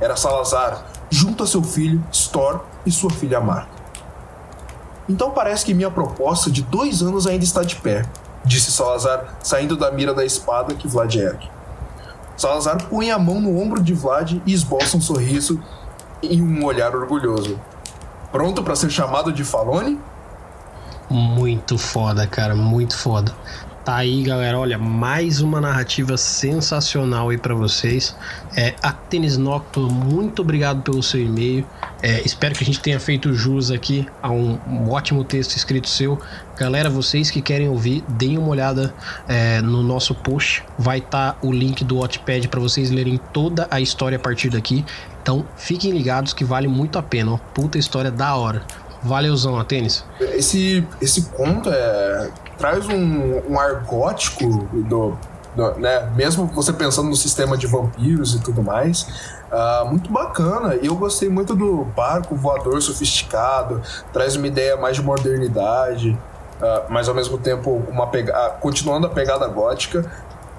era 0.00 0.16
Salazar, 0.16 0.84
junto 1.10 1.42
a 1.42 1.46
seu 1.46 1.62
filho, 1.62 2.02
Stor, 2.12 2.64
e 2.86 2.90
sua 2.90 3.10
filha 3.10 3.40
Marta. 3.40 3.78
Então 5.08 5.30
parece 5.30 5.64
que 5.64 5.74
minha 5.74 5.90
proposta 5.90 6.50
de 6.50 6.62
dois 6.62 7.02
anos 7.02 7.26
ainda 7.26 7.44
está 7.44 7.62
de 7.62 7.76
pé, 7.76 8.04
disse 8.44 8.70
Salazar, 8.70 9.38
saindo 9.42 9.76
da 9.76 9.90
mira 9.90 10.14
da 10.14 10.24
espada 10.24 10.74
que 10.74 10.86
Vlad 10.86 11.14
ergue. 11.14 11.50
Salazar 12.36 12.86
põe 12.88 13.10
a 13.10 13.18
mão 13.18 13.40
no 13.40 13.60
ombro 13.60 13.82
de 13.82 13.94
Vlad 13.94 14.40
e 14.46 14.52
esboça 14.52 14.96
um 14.96 15.00
sorriso 15.00 15.60
e 16.22 16.40
um 16.40 16.64
olhar 16.64 16.94
orgulhoso. 16.94 17.58
Pronto 18.30 18.62
para 18.62 18.76
ser 18.76 18.90
chamado 18.90 19.32
de 19.32 19.42
Falone? 19.42 19.98
Muito 21.10 21.78
foda, 21.78 22.26
cara, 22.26 22.54
muito 22.54 22.96
foda. 22.96 23.34
Tá 23.88 23.96
aí, 23.96 24.22
galera. 24.22 24.58
Olha, 24.58 24.76
mais 24.76 25.40
uma 25.40 25.62
narrativa 25.62 26.18
sensacional 26.18 27.30
aí 27.30 27.38
para 27.38 27.54
vocês. 27.54 28.14
É, 28.54 28.74
a 28.82 28.92
Tênis 28.92 29.38
Nocturno, 29.38 29.88
muito 29.90 30.42
obrigado 30.42 30.82
pelo 30.82 31.02
seu 31.02 31.18
e-mail. 31.18 31.64
É, 32.02 32.20
espero 32.20 32.54
que 32.54 32.62
a 32.62 32.66
gente 32.66 32.80
tenha 32.80 33.00
feito 33.00 33.32
jus 33.32 33.70
aqui 33.70 34.06
a 34.22 34.30
um, 34.30 34.58
um 34.66 34.90
ótimo 34.90 35.24
texto 35.24 35.56
escrito 35.56 35.88
seu. 35.88 36.20
Galera, 36.54 36.90
vocês 36.90 37.30
que 37.30 37.40
querem 37.40 37.70
ouvir, 37.70 38.04
deem 38.06 38.36
uma 38.36 38.48
olhada 38.48 38.94
é, 39.26 39.62
no 39.62 39.82
nosso 39.82 40.14
post. 40.14 40.62
Vai 40.78 40.98
estar 40.98 41.32
tá 41.32 41.38
o 41.40 41.50
link 41.50 41.82
do 41.82 42.00
Wattpad 42.00 42.46
para 42.48 42.60
vocês 42.60 42.90
lerem 42.90 43.18
toda 43.32 43.66
a 43.70 43.80
história 43.80 44.16
a 44.16 44.20
partir 44.20 44.50
daqui. 44.50 44.84
Então 45.22 45.46
fiquem 45.56 45.92
ligados 45.92 46.34
que 46.34 46.44
vale 46.44 46.68
muito 46.68 46.98
a 46.98 47.02
pena. 47.02 47.38
Puta 47.54 47.78
história 47.78 48.10
da 48.10 48.36
hora. 48.36 48.62
Valeuzão, 49.02 49.58
a 49.58 49.64
tênis. 49.64 50.04
Esse, 50.20 50.86
esse 51.00 51.22
conto 51.30 51.70
é, 51.70 52.30
traz 52.58 52.86
um, 52.88 53.52
um 53.52 53.58
ar 53.58 53.84
gótico 53.84 54.44
do, 54.72 55.16
do, 55.56 55.78
né? 55.78 56.10
Mesmo 56.14 56.46
você 56.46 56.72
pensando 56.72 57.08
no 57.08 57.16
sistema 57.16 57.56
de 57.56 57.66
vampiros 57.66 58.34
e 58.34 58.40
tudo 58.40 58.62
mais. 58.62 59.02
Uh, 59.50 59.86
muito 59.88 60.12
bacana. 60.12 60.74
Eu 60.76 60.94
gostei 60.94 61.28
muito 61.28 61.54
do 61.54 61.84
barco 61.84 62.36
voador 62.36 62.80
sofisticado, 62.82 63.82
traz 64.12 64.36
uma 64.36 64.46
ideia 64.46 64.76
mais 64.76 64.96
de 64.96 65.02
modernidade, 65.02 66.10
uh, 66.60 66.84
mas 66.90 67.08
ao 67.08 67.14
mesmo 67.14 67.38
tempo 67.38 67.82
uma 67.88 68.06
pega 68.06 68.32
uh, 68.32 68.60
continuando 68.60 69.06
a 69.06 69.10
pegada 69.10 69.46
gótica. 69.48 70.04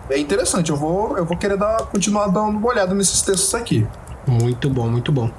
É 0.10 0.17
interessante, 0.17 0.71
eu 0.71 0.75
vou, 0.75 1.17
eu 1.17 1.25
vou 1.25 1.38
querer 1.38 1.56
dar, 1.56 1.84
continuar 1.84 2.28
dando 2.28 2.58
uma 2.58 2.67
olhada 2.67 2.95
nesses 2.95 3.21
textos 3.21 3.54
aqui. 3.54 3.88
Muito 4.30 4.70
bom, 4.70 4.88
muito 4.88 5.12
bom. 5.12 5.32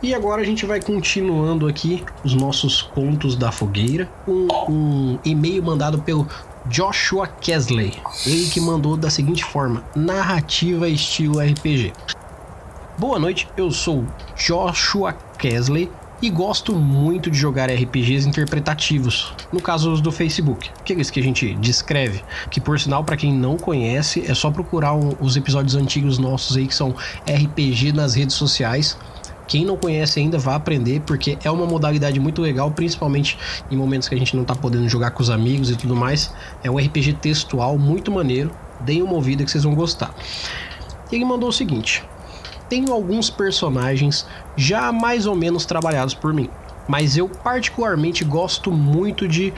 E 0.00 0.14
agora 0.14 0.40
a 0.40 0.44
gente 0.44 0.64
vai 0.64 0.80
continuando 0.80 1.66
aqui 1.66 2.04
os 2.24 2.32
nossos 2.32 2.80
contos 2.80 3.34
da 3.34 3.50
fogueira. 3.50 4.08
Um, 4.26 4.46
um 4.68 5.18
e-mail 5.24 5.62
mandado 5.64 6.00
pelo 6.00 6.28
Joshua 6.66 7.26
Kesley. 7.26 7.94
Ele 8.24 8.46
que 8.48 8.60
mandou 8.60 8.96
da 8.96 9.10
seguinte 9.10 9.44
forma: 9.44 9.82
narrativa 9.96 10.88
estilo 10.88 11.40
RPG. 11.40 11.92
Boa 12.96 13.18
noite, 13.18 13.48
eu 13.56 13.70
sou 13.72 14.04
Joshua 14.36 15.12
Kesley 15.38 15.90
e 16.20 16.30
gosto 16.30 16.74
muito 16.74 17.30
de 17.30 17.38
jogar 17.38 17.70
RPGs 17.70 18.28
interpretativos, 18.28 19.32
no 19.52 19.60
caso 19.60 19.92
os 19.92 20.00
do 20.00 20.10
Facebook, 20.10 20.70
aqueles 20.80 21.10
que 21.10 21.20
a 21.20 21.22
gente 21.22 21.54
descreve, 21.56 22.22
que 22.50 22.60
por 22.60 22.80
sinal 22.80 23.04
para 23.04 23.16
quem 23.16 23.32
não 23.32 23.56
conhece 23.56 24.24
é 24.26 24.34
só 24.34 24.50
procurar 24.50 24.94
um, 24.94 25.14
os 25.20 25.36
episódios 25.36 25.74
antigos 25.74 26.18
nossos 26.18 26.56
aí 26.56 26.66
que 26.66 26.74
são 26.74 26.94
RPG 27.28 27.92
nas 27.92 28.14
redes 28.14 28.36
sociais. 28.36 28.96
Quem 29.46 29.64
não 29.64 29.76
conhece 29.76 30.18
ainda 30.18 30.38
vá 30.38 30.56
aprender 30.56 31.00
porque 31.06 31.38
é 31.44 31.50
uma 31.50 31.66
modalidade 31.66 32.18
muito 32.18 32.42
legal, 32.42 32.70
principalmente 32.72 33.38
em 33.70 33.76
momentos 33.76 34.08
que 34.08 34.14
a 34.14 34.18
gente 34.18 34.36
não 34.36 34.44
tá 34.44 34.56
podendo 34.56 34.88
jogar 34.88 35.12
com 35.12 35.22
os 35.22 35.30
amigos 35.30 35.70
e 35.70 35.76
tudo 35.76 35.94
mais. 35.94 36.34
É 36.64 36.70
um 36.70 36.78
RPG 36.78 37.12
textual 37.14 37.78
muito 37.78 38.10
maneiro 38.10 38.50
Deem 38.80 39.02
uma 39.02 39.14
ouvida 39.14 39.44
que 39.44 39.50
vocês 39.50 39.64
vão 39.64 39.74
gostar. 39.74 40.14
Ele 41.10 41.24
mandou 41.24 41.48
o 41.48 41.52
seguinte: 41.52 42.04
Tenho 42.68 42.92
alguns 42.92 43.30
personagens 43.30 44.26
já 44.56 44.90
mais 44.92 45.26
ou 45.26 45.34
menos 45.36 45.64
trabalhados 45.64 46.14
por 46.14 46.32
mim, 46.32 46.50
mas 46.88 47.16
eu 47.16 47.28
particularmente 47.28 48.24
gosto 48.24 48.70
muito 48.72 49.28
de 49.28 49.52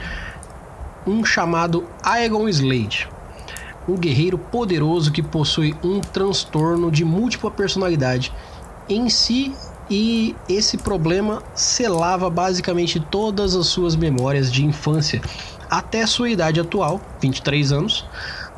um 1.05 1.23
chamado 1.23 1.85
Aegon 2.03 2.47
Slade. 2.47 3.09
Um 3.87 3.95
guerreiro 3.95 4.37
poderoso 4.37 5.11
que 5.11 5.23
possui 5.23 5.75
um 5.83 5.99
transtorno 5.99 6.91
de 6.91 7.03
múltipla 7.03 7.49
personalidade 7.49 8.31
em 8.87 9.09
si 9.09 9.55
e 9.89 10.35
esse 10.47 10.77
problema 10.77 11.41
selava 11.55 12.29
basicamente 12.29 12.99
todas 12.99 13.55
as 13.55 13.67
suas 13.67 13.95
memórias 13.95 14.51
de 14.51 14.63
infância 14.63 15.21
até 15.69 16.05
sua 16.05 16.29
idade 16.29 16.59
atual, 16.59 16.99
23 17.21 17.71
anos. 17.71 18.05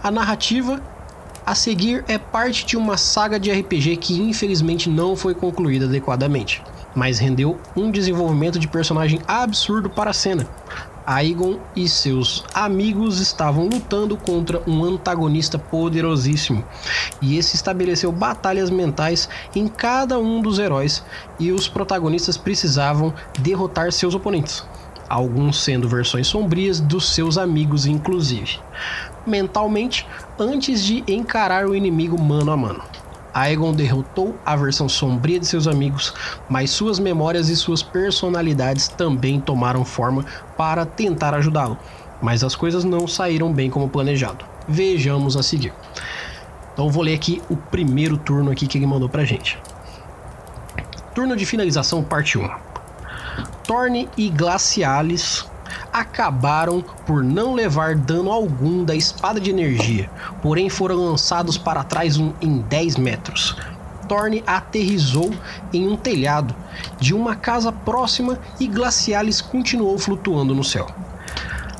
A 0.01 0.09
narrativa 0.09 0.81
a 1.45 1.55
seguir 1.55 2.03
é 2.07 2.17
parte 2.17 2.65
de 2.65 2.77
uma 2.77 2.97
saga 2.97 3.39
de 3.39 3.51
RPG 3.51 3.97
que 3.97 4.21
infelizmente 4.21 4.89
não 4.89 5.15
foi 5.15 5.33
concluída 5.33 5.85
adequadamente, 5.85 6.61
mas 6.95 7.19
rendeu 7.19 7.59
um 7.75 7.89
desenvolvimento 7.89 8.59
de 8.59 8.67
personagem 8.67 9.19
absurdo 9.27 9.89
para 9.89 10.11
a 10.11 10.13
cena. 10.13 10.47
Aegon 11.05 11.57
e 11.75 11.89
seus 11.89 12.43
amigos 12.53 13.19
estavam 13.19 13.67
lutando 13.67 14.15
contra 14.15 14.61
um 14.69 14.83
antagonista 14.83 15.57
poderosíssimo, 15.57 16.63
e 17.19 17.37
esse 17.37 17.55
estabeleceu 17.55 18.11
batalhas 18.11 18.69
mentais 18.69 19.27
em 19.55 19.67
cada 19.67 20.19
um 20.19 20.41
dos 20.41 20.59
heróis, 20.59 21.03
e 21.39 21.51
os 21.51 21.67
protagonistas 21.67 22.37
precisavam 22.37 23.13
derrotar 23.39 23.91
seus 23.91 24.13
oponentes, 24.13 24.63
alguns 25.09 25.63
sendo 25.63 25.89
versões 25.89 26.27
sombrias 26.27 26.79
dos 26.79 27.09
seus 27.09 27.37
amigos, 27.37 27.87
inclusive, 27.87 28.59
mentalmente, 29.25 30.07
antes 30.39 30.83
de 30.83 31.03
encarar 31.07 31.65
o 31.65 31.75
inimigo 31.75 32.21
mano 32.21 32.51
a 32.51 32.57
mano. 32.57 32.83
Aegon 33.33 33.73
derrotou 33.73 34.35
a 34.45 34.55
versão 34.55 34.89
sombria 34.89 35.39
de 35.39 35.45
seus 35.45 35.67
amigos, 35.67 36.13
mas 36.49 36.69
suas 36.71 36.99
memórias 36.99 37.49
e 37.49 37.55
suas 37.55 37.81
personalidades 37.81 38.87
também 38.89 39.39
tomaram 39.39 39.85
forma 39.85 40.25
para 40.57 40.85
tentar 40.85 41.33
ajudá-lo. 41.33 41.77
Mas 42.21 42.43
as 42.43 42.55
coisas 42.55 42.83
não 42.83 43.07
saíram 43.07 43.51
bem 43.51 43.69
como 43.69 43.89
planejado. 43.89 44.45
Vejamos 44.67 45.37
a 45.37 45.43
seguir. 45.43 45.73
Então 46.73 46.89
vou 46.89 47.03
ler 47.03 47.15
aqui 47.15 47.41
o 47.49 47.55
primeiro 47.55 48.17
turno 48.17 48.51
aqui 48.51 48.67
que 48.67 48.77
ele 48.77 48.85
mandou 48.85 49.09
pra 49.09 49.23
gente. 49.23 49.57
Turno 51.15 51.35
de 51.35 51.45
finalização, 51.45 52.03
parte 52.03 52.37
1. 52.37 52.49
Torne 53.65 54.09
e 54.17 54.29
Glacialis 54.29 55.45
acabaram 55.91 56.83
por 57.05 57.23
não 57.23 57.53
levar 57.53 57.95
dano 57.95 58.31
algum 58.31 58.83
da 58.83 58.95
espada 58.95 59.39
de 59.39 59.49
energia, 59.49 60.09
porém 60.41 60.69
foram 60.69 60.95
lançados 60.95 61.57
para 61.57 61.83
trás 61.83 62.17
em 62.41 62.59
10 62.61 62.97
metros. 62.97 63.55
Thorne 64.07 64.43
aterrizou 64.45 65.31
em 65.71 65.87
um 65.87 65.95
telhado 65.95 66.53
de 66.99 67.13
uma 67.13 67.35
casa 67.35 67.71
próxima 67.71 68.39
e 68.59 68.67
Glacialis 68.67 69.39
continuou 69.39 69.97
flutuando 69.97 70.53
no 70.53 70.63
céu. 70.63 70.87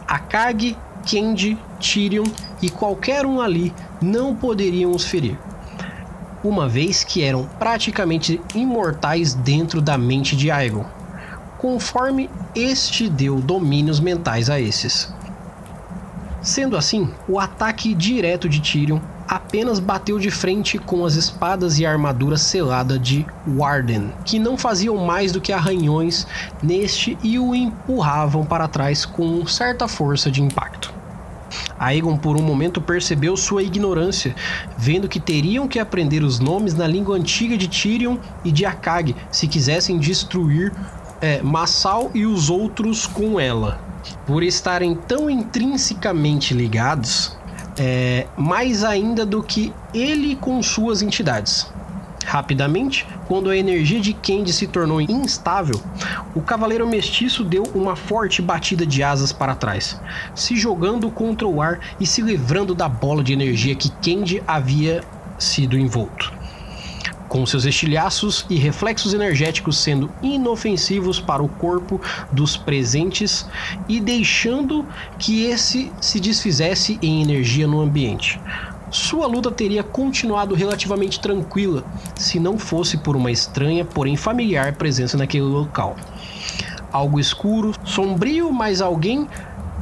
Akagi, 0.07 0.77
Kendi, 1.05 1.57
Tyrion 1.79 2.25
e 2.61 2.69
qualquer 2.69 3.25
um 3.25 3.41
ali 3.41 3.73
não 4.01 4.35
poderiam 4.35 4.91
os 4.91 5.05
ferir, 5.05 5.37
uma 6.43 6.69
vez 6.69 7.03
que 7.03 7.23
eram 7.23 7.49
praticamente 7.59 8.39
imortais 8.55 9.33
dentro 9.33 9.81
da 9.81 9.97
mente 9.97 10.35
de 10.35 10.49
Aegon 10.49 11.00
conforme 11.61 12.27
este 12.55 13.07
deu 13.07 13.39
domínios 13.39 13.99
mentais 13.99 14.49
a 14.49 14.59
esses. 14.59 15.13
Sendo 16.41 16.75
assim, 16.75 17.07
o 17.27 17.39
ataque 17.39 17.93
direto 17.93 18.49
de 18.49 18.59
Tyrion 18.59 18.99
apenas 19.27 19.77
bateu 19.77 20.17
de 20.17 20.31
frente 20.31 20.79
com 20.79 21.05
as 21.05 21.13
espadas 21.13 21.77
e 21.77 21.85
armadura 21.85 22.35
selada 22.35 22.97
de 22.97 23.27
Warden, 23.47 24.11
que 24.25 24.39
não 24.39 24.57
faziam 24.57 24.97
mais 24.97 25.31
do 25.31 25.39
que 25.39 25.53
arranhões 25.53 26.25
neste 26.63 27.15
e 27.21 27.37
o 27.37 27.53
empurravam 27.53 28.43
para 28.43 28.67
trás 28.67 29.05
com 29.05 29.45
certa 29.45 29.87
força 29.87 30.31
de 30.31 30.41
impacto. 30.41 30.91
Aegon 31.77 32.17
por 32.17 32.37
um 32.37 32.41
momento 32.41 32.81
percebeu 32.81 33.35
sua 33.35 33.63
ignorância, 33.63 34.35
vendo 34.77 35.07
que 35.07 35.19
teriam 35.19 35.67
que 35.67 35.79
aprender 35.79 36.23
os 36.23 36.39
nomes 36.39 36.73
na 36.73 36.87
língua 36.87 37.15
antiga 37.15 37.57
de 37.57 37.67
Tyrion 37.67 38.17
e 38.43 38.51
de 38.51 38.65
Akag 38.65 39.15
se 39.31 39.47
quisessem 39.47 39.97
destruir 39.97 40.71
é, 41.21 41.41
Massal 41.41 42.09
e 42.13 42.25
os 42.25 42.49
outros 42.49 43.05
com 43.05 43.39
ela. 43.39 43.79
Por 44.25 44.41
estarem 44.41 44.95
tão 44.95 45.29
intrinsecamente 45.29 46.53
ligados, 46.53 47.37
é, 47.77 48.27
mais 48.35 48.83
ainda 48.83 49.25
do 49.25 49.43
que 49.43 49.71
ele 49.93 50.35
com 50.35 50.61
suas 50.61 51.01
entidades. 51.01 51.71
Rapidamente, 52.25 53.07
quando 53.27 53.49
a 53.49 53.57
energia 53.57 53.99
de 53.99 54.13
Candy 54.13 54.53
se 54.53 54.67
tornou 54.67 55.01
instável, 55.01 55.79
o 56.35 56.41
Cavaleiro 56.41 56.87
Mestiço 56.87 57.43
deu 57.43 57.63
uma 57.73 57.95
forte 57.95 58.41
batida 58.41 58.85
de 58.85 59.03
asas 59.03 59.31
para 59.31 59.55
trás, 59.55 59.99
se 60.35 60.55
jogando 60.55 61.09
contra 61.09 61.47
o 61.47 61.61
ar 61.61 61.79
e 61.99 62.05
se 62.05 62.21
livrando 62.21 62.75
da 62.75 62.87
bola 62.87 63.23
de 63.23 63.33
energia 63.33 63.75
que 63.75 63.89
Candy 63.89 64.41
havia 64.47 65.03
sido 65.37 65.77
envolto 65.77 66.40
com 67.31 67.45
seus 67.45 67.63
estilhaços 67.63 68.45
e 68.49 68.57
reflexos 68.57 69.13
energéticos 69.13 69.77
sendo 69.77 70.11
inofensivos 70.21 71.17
para 71.17 71.41
o 71.41 71.47
corpo 71.47 72.01
dos 72.29 72.57
presentes 72.57 73.45
e 73.87 74.01
deixando 74.01 74.85
que 75.17 75.45
esse 75.45 75.89
se 76.01 76.19
desfizesse 76.19 76.99
em 77.01 77.21
energia 77.21 77.65
no 77.65 77.79
ambiente. 77.79 78.37
Sua 78.91 79.27
luta 79.27 79.49
teria 79.49 79.81
continuado 79.81 80.53
relativamente 80.53 81.21
tranquila 81.21 81.85
se 82.17 82.37
não 82.37 82.59
fosse 82.59 82.97
por 82.97 83.15
uma 83.15 83.31
estranha, 83.31 83.85
porém 83.85 84.17
familiar 84.17 84.75
presença 84.75 85.15
naquele 85.15 85.45
local. 85.45 85.95
Algo 86.91 87.17
escuro, 87.17 87.73
sombrio, 87.85 88.51
mas 88.51 88.81
alguém 88.81 89.25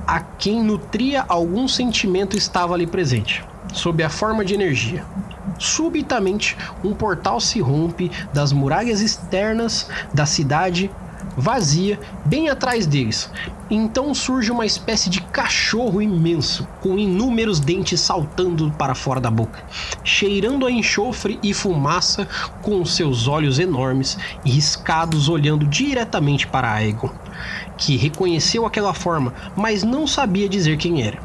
a 0.06 0.20
quem 0.20 0.62
nutria 0.64 1.26
algum 1.28 1.68
sentimento 1.68 2.38
estava 2.38 2.76
ali 2.76 2.86
presente, 2.86 3.44
sob 3.74 4.04
a 4.04 4.10
forma 4.10 4.46
de 4.46 4.54
energia. 4.54 5.04
Subitamente, 5.60 6.58
um 6.84 6.94
portal 6.94 7.40
se 7.40 7.60
rompe 7.60 8.10
das 8.34 8.52
muralhas 8.52 9.02
externas 9.02 9.88
da 10.14 10.26
cidade 10.26 10.90
vazia 11.38 12.00
bem 12.26 12.50
atrás 12.50 12.86
deles. 12.86 13.30
Então 13.70 14.14
surge 14.14 14.52
uma 14.52 14.66
espécie 14.66 15.10
de 15.10 15.22
cachorro 15.22 16.02
imenso, 16.02 16.68
com 16.82 16.98
inúmeros 16.98 17.60
dentes 17.60 18.02
saltando 18.02 18.72
para 18.72 18.96
fora 18.96 19.22
da 19.22 19.30
boca, 19.30 19.64
cheirando 20.04 20.66
a 20.66 20.72
enxofre 20.72 21.40
e 21.44 21.54
fumaça, 21.54 22.28
com 22.62 22.84
seus 22.84 23.28
olhos 23.28 23.60
enormes 23.60 24.18
e 24.44 24.52
riscados 24.52 25.30
olhando 25.30 25.66
diretamente 25.68 26.48
para 26.48 26.72
Aegon, 26.72 27.12
que 27.78 27.96
reconheceu 27.96 28.66
aquela 28.66 28.94
forma, 28.94 29.34
mas 29.56 29.84
não 29.84 30.08
sabia 30.08 30.50
dizer 30.50 30.78
quem 30.78 31.04
era. 31.04 31.20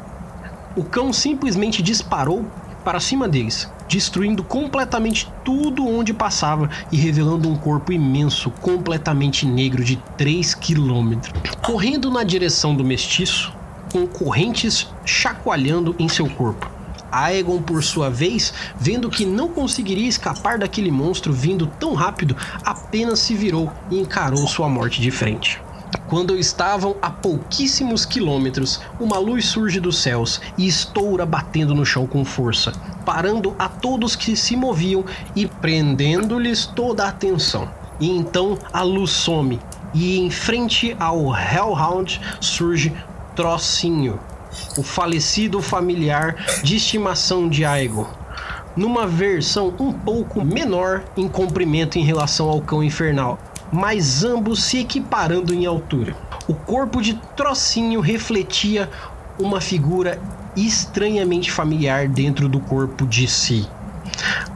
O 0.75 0.83
cão 0.83 1.11
simplesmente 1.11 1.81
disparou 1.81 2.45
para 2.83 2.99
cima 2.99 3.27
deles, 3.27 3.69
destruindo 3.87 4.43
completamente 4.43 5.31
tudo 5.43 5.87
onde 5.87 6.13
passava 6.13 6.69
e 6.91 6.97
revelando 6.97 7.49
um 7.49 7.55
corpo 7.55 7.91
imenso, 7.91 8.51
completamente 8.61 9.45
negro 9.45 9.83
de 9.83 9.97
3 10.17 10.55
quilômetros. 10.55 11.33
Correndo 11.61 12.09
na 12.09 12.23
direção 12.23 12.75
do 12.75 12.83
mestiço, 12.83 13.53
com 13.91 14.05
correntes 14.07 14.87
chacoalhando 15.05 15.95
em 15.97 16.09
seu 16.09 16.29
corpo. 16.29 16.69
Aegon, 17.11 17.61
por 17.61 17.81
sua 17.81 18.09
vez, 18.09 18.53
vendo 18.77 19.09
que 19.09 19.25
não 19.25 19.47
conseguiria 19.47 20.07
escapar 20.07 20.57
daquele 20.57 20.91
monstro 20.91 21.31
vindo 21.31 21.65
tão 21.65 21.93
rápido, 21.93 22.35
apenas 22.63 23.19
se 23.19 23.33
virou 23.33 23.71
e 23.89 23.97
encarou 23.97 24.45
sua 24.47 24.67
morte 24.67 24.99
de 24.99 25.11
frente. 25.11 25.61
Quando 26.07 26.37
estavam 26.37 26.95
a 27.01 27.09
pouquíssimos 27.09 28.05
quilômetros, 28.05 28.79
uma 28.99 29.17
luz 29.17 29.45
surge 29.45 29.79
dos 29.79 29.97
céus 29.97 30.39
e 30.57 30.67
estoura 30.67 31.25
batendo 31.25 31.73
no 31.73 31.85
chão 31.85 32.05
com 32.05 32.23
força, 32.23 32.71
parando 33.03 33.55
a 33.57 33.67
todos 33.67 34.15
que 34.15 34.35
se 34.35 34.55
moviam 34.55 35.03
e 35.35 35.47
prendendo-lhes 35.47 36.67
toda 36.67 37.05
a 37.05 37.09
atenção. 37.09 37.67
E 37.99 38.09
então 38.09 38.57
a 38.71 38.83
luz 38.83 39.09
some, 39.09 39.59
e 39.93 40.19
em 40.19 40.29
frente 40.29 40.95
ao 40.99 41.33
Hellhound 41.35 42.21
surge 42.39 42.93
Trocinho, 43.35 44.19
o 44.77 44.83
falecido 44.83 45.61
familiar 45.61 46.35
de 46.63 46.75
estimação 46.75 47.49
de 47.49 47.65
Aegon, 47.65 48.07
numa 48.75 49.07
versão 49.07 49.73
um 49.79 49.91
pouco 49.91 50.43
menor 50.43 51.03
em 51.17 51.27
comprimento 51.27 51.97
em 51.97 52.03
relação 52.03 52.49
ao 52.49 52.61
cão 52.61 52.83
infernal, 52.83 53.39
mas 53.75 54.23
ambos 54.23 54.63
se 54.63 54.79
equiparando 54.79 55.53
em 55.53 55.65
altura. 55.65 56.15
O 56.47 56.53
corpo 56.53 57.01
de 57.01 57.15
Trocinho 57.35 57.99
refletia 57.99 58.89
uma 59.37 59.59
figura 59.59 60.17
estranhamente 60.55 61.51
familiar 61.51 62.07
dentro 62.07 62.47
do 62.47 62.61
corpo 62.61 63.05
de 63.05 63.27
si. 63.27 63.67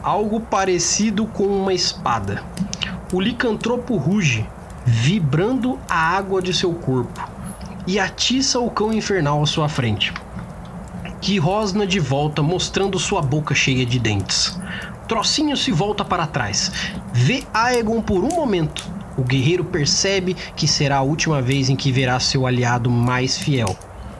Algo 0.01 0.39
parecido 0.39 1.25
com 1.25 1.43
uma 1.43 1.73
espada. 1.73 2.41
O 3.11 3.19
licantropo 3.19 3.97
ruge, 3.97 4.47
vibrando 4.85 5.77
a 5.89 5.99
água 6.15 6.41
de 6.41 6.53
seu 6.53 6.73
corpo, 6.73 7.29
e 7.85 7.99
atiça 7.99 8.57
o 8.57 8.71
cão 8.71 8.93
infernal 8.93 9.43
à 9.43 9.45
sua 9.45 9.67
frente. 9.67 10.13
que 11.21 11.37
rosna 11.37 11.85
de 11.85 11.99
volta 11.99 12.41
mostrando 12.41 12.97
sua 12.97 13.21
boca 13.21 13.53
cheia 13.53 13.85
de 13.85 13.99
dentes. 13.99 14.57
Trocinho 15.05 15.57
se 15.57 15.69
volta 15.69 16.05
para 16.05 16.25
trás. 16.25 16.71
Vê 17.11 17.43
Aegon 17.53 18.01
por 18.01 18.23
um 18.23 18.29
momento. 18.29 18.98
O 19.19 19.21
guerreiro 19.21 19.65
percebe 19.65 20.33
que 20.55 20.65
será 20.65 20.99
a 20.99 21.01
última 21.01 21.41
vez 21.41 21.69
em 21.69 21.75
que 21.75 21.91
verá 21.91 22.17
seu 22.21 22.47
aliado 22.47 22.89
mais 22.89 23.37
fiel. 23.37 23.77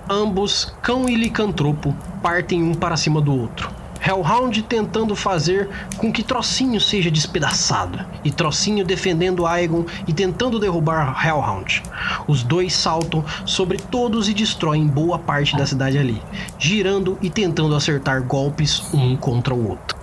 Ambos, 0.10 0.74
cão 0.82 1.08
e 1.08 1.16
licantropo, 1.16 1.96
partem 2.22 2.62
um 2.62 2.74
para 2.74 2.98
cima 2.98 3.22
do 3.22 3.34
outro. 3.34 3.72
Hellhound 4.06 4.62
tentando 4.64 5.16
fazer 5.16 5.70
com 5.98 6.12
que 6.12 6.22
Trocinho 6.22 6.82
seja 6.82 7.10
despedaçado, 7.10 8.06
e 8.26 8.30
Trocinho 8.30 8.84
defendendo 8.84 9.48
Aegon 9.48 9.86
e 10.06 10.12
tentando 10.12 10.60
derrubar 10.60 11.26
Hellhound. 11.26 11.82
Os 12.28 12.44
dois 12.44 12.74
saltam 12.74 13.24
sobre 13.46 13.78
todos 13.78 14.28
e 14.28 14.34
destroem 14.34 14.86
boa 14.86 15.18
parte 15.18 15.56
da 15.56 15.66
cidade 15.66 15.98
ali, 15.98 16.22
girando 16.58 17.18
e 17.22 17.30
tentando 17.30 17.74
acertar 17.74 18.22
golpes 18.22 18.84
um 18.94 19.16
contra 19.16 19.54
o 19.54 19.70
outro. 19.70 19.99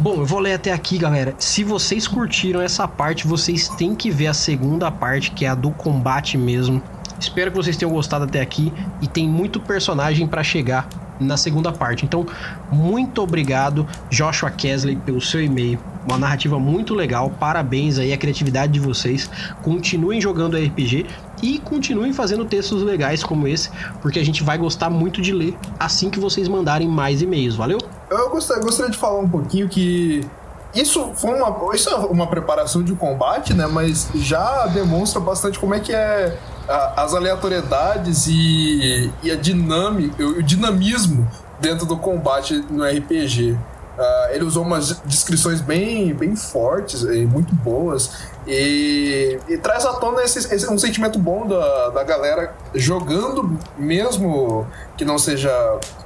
Bom, 0.00 0.14
eu 0.14 0.24
vou 0.24 0.38
ler 0.38 0.54
até 0.54 0.72
aqui, 0.72 0.96
galera. 0.96 1.34
Se 1.38 1.62
vocês 1.62 2.08
curtiram 2.08 2.62
essa 2.62 2.88
parte, 2.88 3.26
vocês 3.26 3.68
têm 3.68 3.94
que 3.94 4.10
ver 4.10 4.28
a 4.28 4.34
segunda 4.34 4.90
parte, 4.90 5.30
que 5.30 5.44
é 5.44 5.48
a 5.48 5.54
do 5.54 5.72
combate 5.72 6.38
mesmo. 6.38 6.82
Espero 7.20 7.50
que 7.50 7.56
vocês 7.58 7.76
tenham 7.76 7.92
gostado 7.92 8.24
até 8.24 8.40
aqui 8.40 8.72
e 9.02 9.06
tem 9.06 9.28
muito 9.28 9.60
personagem 9.60 10.26
para 10.26 10.42
chegar 10.42 10.88
na 11.20 11.36
segunda 11.36 11.70
parte. 11.70 12.06
Então, 12.06 12.26
muito 12.72 13.20
obrigado, 13.20 13.86
Joshua 14.08 14.50
Kesley, 14.50 14.96
pelo 14.96 15.20
seu 15.20 15.42
e-mail. 15.42 15.78
Uma 16.10 16.18
narrativa 16.18 16.58
muito 16.58 16.92
legal. 16.92 17.30
Parabéns 17.30 17.96
aí 17.96 18.12
à 18.12 18.18
criatividade 18.18 18.72
de 18.72 18.80
vocês. 18.80 19.30
Continuem 19.62 20.20
jogando 20.20 20.56
RPG 20.56 21.06
e 21.40 21.60
continuem 21.60 22.12
fazendo 22.12 22.44
textos 22.44 22.82
legais 22.82 23.22
como 23.22 23.46
esse, 23.46 23.70
porque 24.02 24.18
a 24.18 24.24
gente 24.24 24.42
vai 24.42 24.58
gostar 24.58 24.90
muito 24.90 25.22
de 25.22 25.32
ler 25.32 25.56
assim 25.78 26.10
que 26.10 26.18
vocês 26.18 26.48
mandarem 26.48 26.88
mais 26.88 27.22
e-mails. 27.22 27.54
Valeu? 27.54 27.78
Eu 28.10 28.28
gostaria, 28.28 28.60
gostaria 28.60 28.90
de 28.90 28.98
falar 28.98 29.20
um 29.20 29.28
pouquinho 29.28 29.68
que 29.68 30.28
isso 30.74 31.12
foi 31.14 31.40
uma, 31.40 31.76
isso 31.76 31.88
é 31.88 31.94
uma 31.94 32.26
preparação 32.26 32.82
de 32.82 32.92
combate, 32.96 33.54
né? 33.54 33.68
Mas 33.68 34.08
já 34.16 34.66
demonstra 34.66 35.20
bastante 35.20 35.60
como 35.60 35.76
é 35.76 35.78
que 35.78 35.92
é 35.92 36.36
a, 36.68 37.04
as 37.04 37.14
aleatoriedades 37.14 38.26
e, 38.26 39.12
e 39.22 39.30
a 39.30 39.36
dinâmica, 39.36 40.26
o 40.26 40.42
dinamismo 40.42 41.30
dentro 41.60 41.86
do 41.86 41.96
combate 41.96 42.64
no 42.68 42.82
RPG. 42.82 43.56
Uh, 44.00 44.34
ele 44.34 44.44
usou 44.44 44.64
umas 44.64 44.98
descrições 45.04 45.60
bem, 45.60 46.14
bem 46.14 46.34
fortes 46.34 47.02
e 47.02 47.26
muito 47.26 47.54
boas 47.54 48.10
e, 48.46 49.38
e 49.46 49.58
traz 49.58 49.84
à 49.84 49.92
tona 49.92 50.22
esse, 50.22 50.38
esse, 50.38 50.68
um 50.70 50.78
sentimento 50.78 51.18
bom 51.18 51.46
da, 51.46 51.90
da 51.90 52.02
galera 52.02 52.54
jogando, 52.74 53.58
mesmo 53.76 54.66
que 54.96 55.04
não 55.04 55.18
seja 55.18 55.50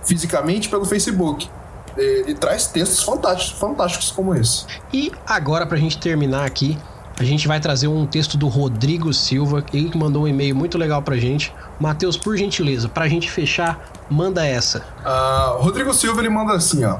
fisicamente, 0.04 0.68
pelo 0.68 0.84
Facebook. 0.84 1.48
E, 1.96 2.24
e, 2.28 2.34
traz 2.34 2.66
textos 2.66 3.04
fantásticos, 3.04 3.60
fantásticos 3.60 4.10
como 4.10 4.34
esse. 4.34 4.66
E 4.92 5.12
agora, 5.24 5.64
pra 5.64 5.78
gente 5.78 5.96
terminar 5.96 6.44
aqui, 6.44 6.76
a 7.16 7.22
gente 7.22 7.46
vai 7.46 7.60
trazer 7.60 7.86
um 7.86 8.04
texto 8.04 8.36
do 8.36 8.48
Rodrigo 8.48 9.14
Silva, 9.14 9.64
ele 9.72 9.88
que 9.88 9.96
mandou 9.96 10.24
um 10.24 10.28
e-mail 10.28 10.56
muito 10.56 10.76
legal 10.76 11.00
pra 11.00 11.16
gente. 11.16 11.54
Matheus, 11.78 12.16
por 12.16 12.36
gentileza, 12.36 12.88
pra 12.88 13.06
gente 13.06 13.30
fechar, 13.30 13.80
manda 14.10 14.44
essa. 14.44 14.82
Uh, 15.04 15.62
Rodrigo 15.62 15.94
Silva, 15.94 16.20
ele 16.20 16.30
manda 16.30 16.54
assim, 16.54 16.84
ó. 16.84 16.98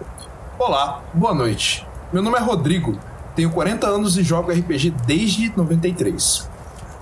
Olá, 0.56 1.02
boa 1.12 1.34
noite. 1.34 1.84
Meu 2.12 2.22
nome 2.22 2.38
é 2.38 2.40
Rodrigo, 2.40 2.96
tenho 3.34 3.50
40 3.50 3.88
anos 3.88 4.16
e 4.16 4.22
jogo 4.22 4.52
RPG 4.52 4.90
desde 5.04 5.52
93. 5.56 6.48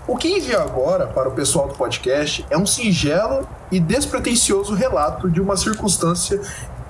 O 0.07 0.17
que 0.17 0.39
envio 0.39 0.59
agora 0.59 1.07
para 1.07 1.29
o 1.29 1.33
pessoal 1.33 1.69
do 1.69 1.75
podcast 1.75 2.47
é 2.49 2.57
um 2.57 2.65
singelo 2.65 3.47
e 3.71 3.79
despretensioso 3.79 4.75
relato 4.75 5.29
de 5.29 5.39
uma 5.39 5.55
circunstância 5.55 6.41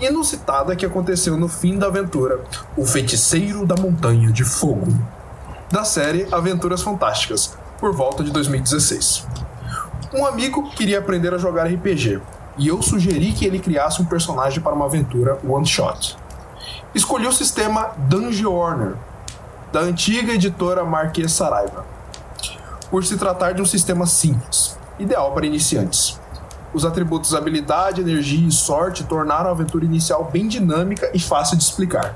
inusitada 0.00 0.76
que 0.76 0.86
aconteceu 0.86 1.36
no 1.36 1.48
fim 1.48 1.76
da 1.76 1.88
aventura, 1.88 2.40
O 2.76 2.86
Feiticeiro 2.86 3.66
da 3.66 3.74
Montanha 3.74 4.30
de 4.30 4.44
Fogo, 4.44 4.86
da 5.68 5.82
série 5.82 6.28
Aventuras 6.30 6.80
Fantásticas, 6.80 7.58
por 7.76 7.92
volta 7.92 8.22
de 8.22 8.30
2016. 8.30 9.26
Um 10.14 10.24
amigo 10.24 10.70
queria 10.70 11.00
aprender 11.00 11.34
a 11.34 11.38
jogar 11.38 11.66
RPG, 11.66 12.20
e 12.56 12.68
eu 12.68 12.80
sugeri 12.80 13.32
que 13.32 13.44
ele 13.44 13.58
criasse 13.58 14.00
um 14.00 14.04
personagem 14.04 14.60
para 14.60 14.74
uma 14.74 14.84
aventura 14.84 15.40
one 15.44 15.66
shot. 15.66 16.21
Escolhi 16.94 17.26
o 17.26 17.32
sistema 17.32 17.92
Dungeon 17.96 18.52
Warner, 18.52 18.94
da 19.72 19.80
antiga 19.80 20.34
editora 20.34 20.84
Marquês 20.84 21.32
Saraiva, 21.32 21.84
por 22.90 23.04
se 23.04 23.16
tratar 23.16 23.52
de 23.52 23.62
um 23.62 23.66
sistema 23.66 24.06
simples, 24.06 24.76
ideal 24.98 25.32
para 25.32 25.46
iniciantes. 25.46 26.20
Os 26.74 26.84
atributos 26.84 27.34
habilidade, 27.34 28.00
energia 28.00 28.46
e 28.46 28.50
sorte 28.50 29.04
tornaram 29.04 29.48
a 29.48 29.52
aventura 29.52 29.84
inicial 29.84 30.28
bem 30.32 30.48
dinâmica 30.48 31.10
e 31.12 31.18
fácil 31.18 31.56
de 31.56 31.62
explicar. 31.62 32.14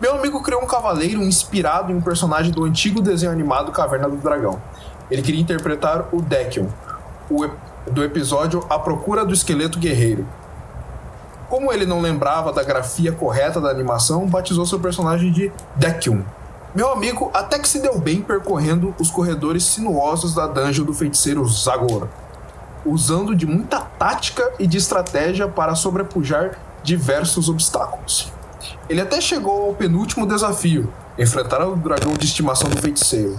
Meu 0.00 0.14
amigo 0.16 0.42
criou 0.42 0.62
um 0.62 0.66
cavaleiro 0.66 1.22
inspirado 1.22 1.90
em 1.90 1.96
um 1.96 2.00
personagem 2.00 2.52
do 2.52 2.64
antigo 2.64 3.00
desenho 3.00 3.32
animado 3.32 3.72
Caverna 3.72 4.08
do 4.08 4.16
Dragão. 4.16 4.60
Ele 5.10 5.22
queria 5.22 5.40
interpretar 5.40 6.08
o 6.12 6.20
Dekion, 6.20 6.66
do 7.90 8.02
episódio 8.02 8.64
A 8.68 8.78
Procura 8.78 9.24
do 9.24 9.32
Esqueleto 9.32 9.78
Guerreiro. 9.78 10.26
Como 11.48 11.72
ele 11.72 11.86
não 11.86 12.00
lembrava 12.00 12.52
da 12.52 12.62
grafia 12.62 13.12
correta 13.12 13.60
da 13.60 13.70
animação, 13.70 14.26
batizou 14.26 14.66
seu 14.66 14.80
personagem 14.80 15.30
de 15.30 15.52
Dekion. 15.76 16.22
Meu 16.74 16.92
amigo 16.92 17.30
até 17.32 17.58
que 17.58 17.68
se 17.68 17.80
deu 17.80 17.98
bem 17.98 18.20
percorrendo 18.20 18.94
os 18.98 19.10
corredores 19.10 19.64
sinuosos 19.64 20.34
da 20.34 20.46
dungeon 20.46 20.84
do 20.84 20.92
feiticeiro 20.92 21.46
Zagor 21.46 22.08
usando 22.86 23.34
de 23.34 23.44
muita 23.44 23.80
tática 23.80 24.52
e 24.58 24.66
de 24.66 24.78
estratégia 24.78 25.48
para 25.48 25.74
sobrepujar 25.74 26.58
diversos 26.82 27.48
obstáculos. 27.48 28.32
Ele 28.88 29.00
até 29.00 29.20
chegou 29.20 29.66
ao 29.66 29.74
penúltimo 29.74 30.26
desafio, 30.26 30.92
enfrentar 31.18 31.66
o 31.66 31.74
dragão 31.74 32.14
de 32.14 32.24
estimação 32.24 32.70
do 32.70 32.80
feiticeiro. 32.80 33.38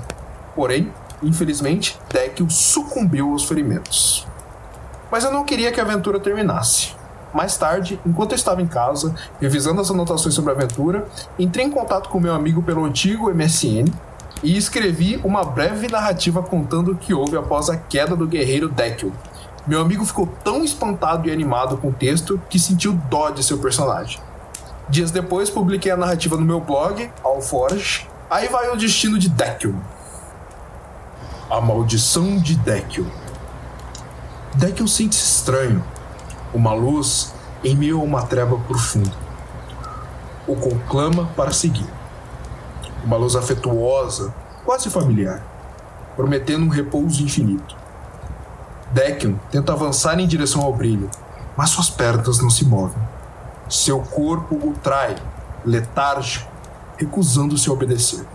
Porém, 0.53 0.91
infelizmente, 1.23 1.97
Dekil 2.11 2.49
sucumbiu 2.49 3.31
aos 3.31 3.45
ferimentos. 3.45 4.27
Mas 5.09 5.23
eu 5.23 5.31
não 5.31 5.45
queria 5.45 5.71
que 5.71 5.79
a 5.79 5.83
aventura 5.83 6.19
terminasse. 6.19 6.96
Mais 7.33 7.57
tarde, 7.57 7.99
enquanto 8.05 8.31
eu 8.31 8.35
estava 8.35 8.61
em 8.61 8.67
casa, 8.67 9.13
revisando 9.39 9.81
as 9.81 9.91
anotações 9.91 10.33
sobre 10.33 10.51
a 10.51 10.55
aventura, 10.55 11.05
entrei 11.37 11.65
em 11.65 11.71
contato 11.71 12.09
com 12.09 12.19
meu 12.19 12.33
amigo 12.33 12.63
pelo 12.63 12.85
antigo 12.85 13.33
MSN 13.33 13.91
e 14.43 14.55
escrevi 14.55 15.19
uma 15.23 15.43
breve 15.43 15.87
narrativa 15.87 16.41
contando 16.41 16.91
o 16.91 16.95
que 16.95 17.13
houve 17.13 17.37
após 17.37 17.69
a 17.69 17.77
queda 17.77 18.15
do 18.15 18.27
guerreiro 18.27 18.69
Dekil, 18.69 19.11
meu 19.67 19.81
amigo 19.81 20.05
ficou 20.05 20.25
tão 20.45 20.63
espantado 20.63 21.27
e 21.27 21.31
animado 21.31 21.75
com 21.75 21.89
o 21.89 21.93
texto 21.93 22.41
que 22.49 22.57
sentiu 22.57 22.93
dó 22.93 23.29
de 23.31 23.43
seu 23.43 23.57
personagem. 23.57 24.17
Dias 24.87 25.11
depois, 25.11 25.49
publiquei 25.49 25.91
a 25.91 25.97
narrativa 25.97 26.37
no 26.37 26.45
meu 26.45 26.61
blog, 26.61 27.11
Alforge. 27.21 28.07
Aí 28.29 28.47
vai 28.47 28.69
o 28.69 28.77
destino 28.77 29.19
de 29.19 29.27
Dekil. 29.27 29.75
A 31.49 31.59
maldição 31.59 32.37
de 32.37 32.55
Dekil. 32.55 33.05
Dekil 34.55 34.87
sente-se 34.87 35.37
estranho. 35.39 35.83
Uma 36.57 36.73
luz 36.73 37.35
em 37.63 37.75
meio 37.75 38.01
a 38.01 38.03
uma 38.03 38.23
treva 38.23 38.57
profunda. 38.57 39.13
O 40.47 40.55
conclama 40.55 41.27
para 41.35 41.51
seguir. 41.51 41.85
Uma 43.03 43.15
luz 43.15 43.35
afetuosa, 43.35 44.33
quase 44.65 44.89
familiar, 44.89 45.45
prometendo 46.15 46.65
um 46.65 46.69
repouso 46.69 47.21
infinito. 47.21 47.77
Dekion 48.91 49.35
tenta 49.51 49.71
avançar 49.71 50.19
em 50.19 50.25
direção 50.25 50.63
ao 50.63 50.73
brilho, 50.73 51.11
mas 51.55 51.69
suas 51.69 51.91
pernas 51.91 52.39
não 52.39 52.49
se 52.49 52.65
movem. 52.65 53.03
Seu 53.69 53.99
corpo 53.99 54.55
o 54.55 54.73
trai, 54.81 55.15
letárgico, 55.63 56.51
recusando-se 56.97 57.69
a 57.69 57.73
obedecer. 57.73 58.25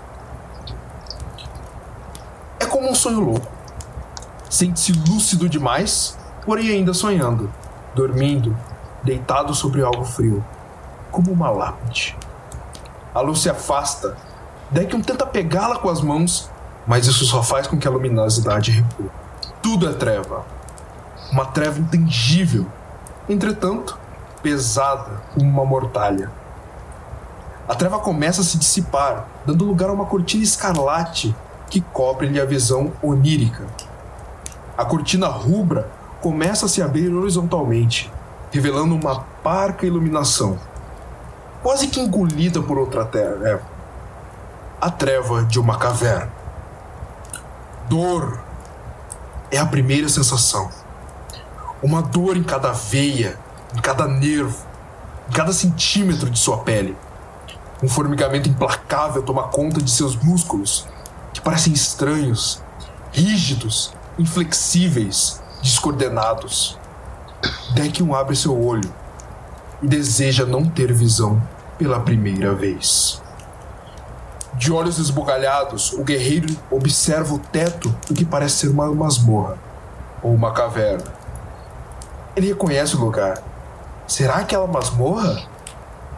É 2.61 2.67
como 2.67 2.89
um 2.89 2.95
sonho 2.95 3.19
louco. 3.19 3.49
Sente-se 4.49 4.93
lúcido 4.93 5.49
demais, 5.49 6.17
porém 6.47 6.69
ainda 6.71 6.95
sonhando, 6.95 7.53
dormindo, 7.95 8.57
deitado 9.03 9.55
sobre 9.55 9.83
algo 9.83 10.05
frio, 10.05 10.45
como 11.11 11.31
uma 11.33 11.51
lápide. 11.51 12.17
A 13.15 13.21
luz 13.21 13.41
se 13.41 13.51
afasta. 13.51 14.17
Dekion 14.71 15.03
tenta 15.03 15.27
pegá-la 15.27 15.79
com 15.79 15.91
as 15.91 16.01
mãos, 16.01 16.51
mas 16.87 17.07
isso 17.07 17.25
só 17.27 17.43
faz 17.43 17.67
com 17.67 17.79
que 17.79 17.87
a 17.87 17.91
luminosidade 17.91 18.71
recua. 18.71 19.11
Tudo 19.61 19.89
é 19.89 19.93
treva. 19.93 20.45
Uma 21.31 21.47
treva 21.47 21.79
intangível, 21.79 22.67
entretanto, 23.29 23.99
pesada 24.43 25.23
como 25.35 25.49
uma 25.49 25.65
mortalha. 25.65 26.31
A 27.69 27.75
treva 27.75 27.99
começa 27.99 28.41
a 28.41 28.45
se 28.45 28.59
dissipar, 28.59 29.27
dando 29.47 29.65
lugar 29.65 29.89
a 29.89 29.93
uma 29.93 30.07
cortina 30.07 30.43
escarlate 30.43 31.35
que 31.71 31.81
cobre-lhe 31.81 32.41
a 32.41 32.45
visão 32.45 32.93
onírica. 33.03 33.65
A 34.77 34.85
cortina 34.85 35.29
rubra 35.29 35.89
começa 36.23 36.67
a 36.67 36.69
se 36.69 36.81
abrir 36.81 37.13
horizontalmente, 37.13 38.11
revelando 38.53 38.95
uma 38.95 39.21
parca 39.43 39.85
iluminação, 39.85 40.59
quase 41.63 41.89
que 41.89 42.01
engolida 42.01 42.63
por 42.63 42.79
outra 42.79 43.05
treva. 43.05 43.49
É, 43.49 43.61
a 44.81 44.91
treva 44.91 45.45
de 45.45 45.61
uma 45.61 45.79
caverna. 45.79 46.31
Dor, 47.89 48.41
é 49.51 49.59
a 49.59 49.67
primeira 49.67 50.09
sensação. 50.09 50.71
Uma 51.83 52.01
dor 52.01 52.37
em 52.37 52.43
cada 52.43 52.73
veia, 52.73 53.39
em 53.77 53.81
cada 53.81 54.07
nervo, 54.07 54.65
em 55.29 55.33
cada 55.33 55.53
centímetro 55.53 56.31
de 56.31 56.39
sua 56.39 56.59
pele. 56.59 56.97
Um 57.83 57.89
formigamento 57.89 58.49
implacável 58.49 59.23
toma 59.23 59.49
conta 59.49 59.83
de 59.83 59.91
seus 59.91 60.17
músculos, 60.17 60.87
que 61.33 61.41
parecem 61.41 61.73
estranhos, 61.73 62.63
rígidos, 63.13 63.93
inflexíveis, 64.19 65.42
descoordenados. 65.63 66.77
Dekion 67.75 68.15
abre 68.15 68.35
seu 68.35 68.61
olho 68.61 68.93
e 69.81 69.87
deseja 69.87 70.45
não 70.45 70.69
ter 70.69 70.93
visão 70.93 71.41
pela 71.79 72.01
primeira 72.01 72.53
vez. 72.53 73.23
De 74.55 74.73
olhos 74.73 74.99
esbugalhados, 74.99 75.93
o 75.93 76.05
guerreiro 76.05 76.55
observa 76.71 77.35
o 77.35 77.39
teto 77.39 77.89
do 78.07 78.15
que 78.15 78.25
parece 78.25 78.57
ser 78.57 78.69
uma 78.69 78.93
masmorra 78.93 79.57
ou 80.23 80.35
uma 80.35 80.53
caverna. 80.53 81.13
Ele 82.37 82.49
reconhece 82.49 82.97
o 82.97 83.01
lugar. 83.01 83.43
Será 84.07 84.37
aquela 84.37 84.67
masmorra? 84.67 85.43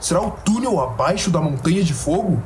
Será 0.01 0.21
o 0.21 0.31
túnel 0.31 0.81
abaixo 0.81 1.31
da 1.31 1.41
montanha 1.41 1.83
de 1.85 1.95
fogo? 1.95 2.43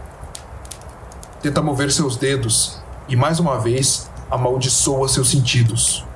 Tenta 1.40 1.62
mover 1.62 1.90
seus 1.90 2.16
dedos 2.16 2.78
e 3.08 3.16
mais 3.16 3.40
uma 3.40 3.58
vez 3.58 4.10
amaldiçoa 4.30 5.08
seus 5.08 5.30
sentidos. 5.30 6.07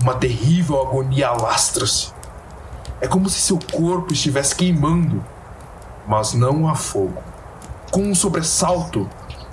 Uma 0.00 0.14
terrível 0.14 0.80
agonia 0.82 1.28
alastra-se. 1.28 2.12
É 3.00 3.06
como 3.06 3.28
se 3.28 3.40
seu 3.40 3.58
corpo 3.72 4.12
estivesse 4.12 4.54
queimando, 4.54 5.24
mas 6.06 6.34
não 6.34 6.68
a 6.68 6.74
fogo. 6.74 7.22
Com 7.90 8.02
um 8.02 8.14
sobressalto, 8.14 9.08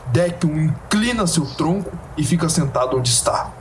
Dekion 0.07 0.57
inclina 0.57 1.27
seu 1.27 1.45
tronco 1.45 1.91
e 2.17 2.23
fica 2.23 2.49
sentado 2.49 2.97
onde 2.97 3.09
está. 3.09 3.51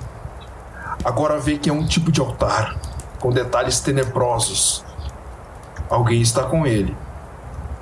Agora 1.05 1.39
vê 1.39 1.59
que 1.59 1.70
é 1.70 1.72
um 1.72 1.87
tipo 1.87 2.11
de 2.11 2.20
altar, 2.20 2.76
com 3.18 3.31
detalhes 3.31 3.81
tenebrosos. 3.81 4.85
Alguém 5.89 6.20
está 6.20 6.45
com 6.45 6.66
ele, 6.66 6.97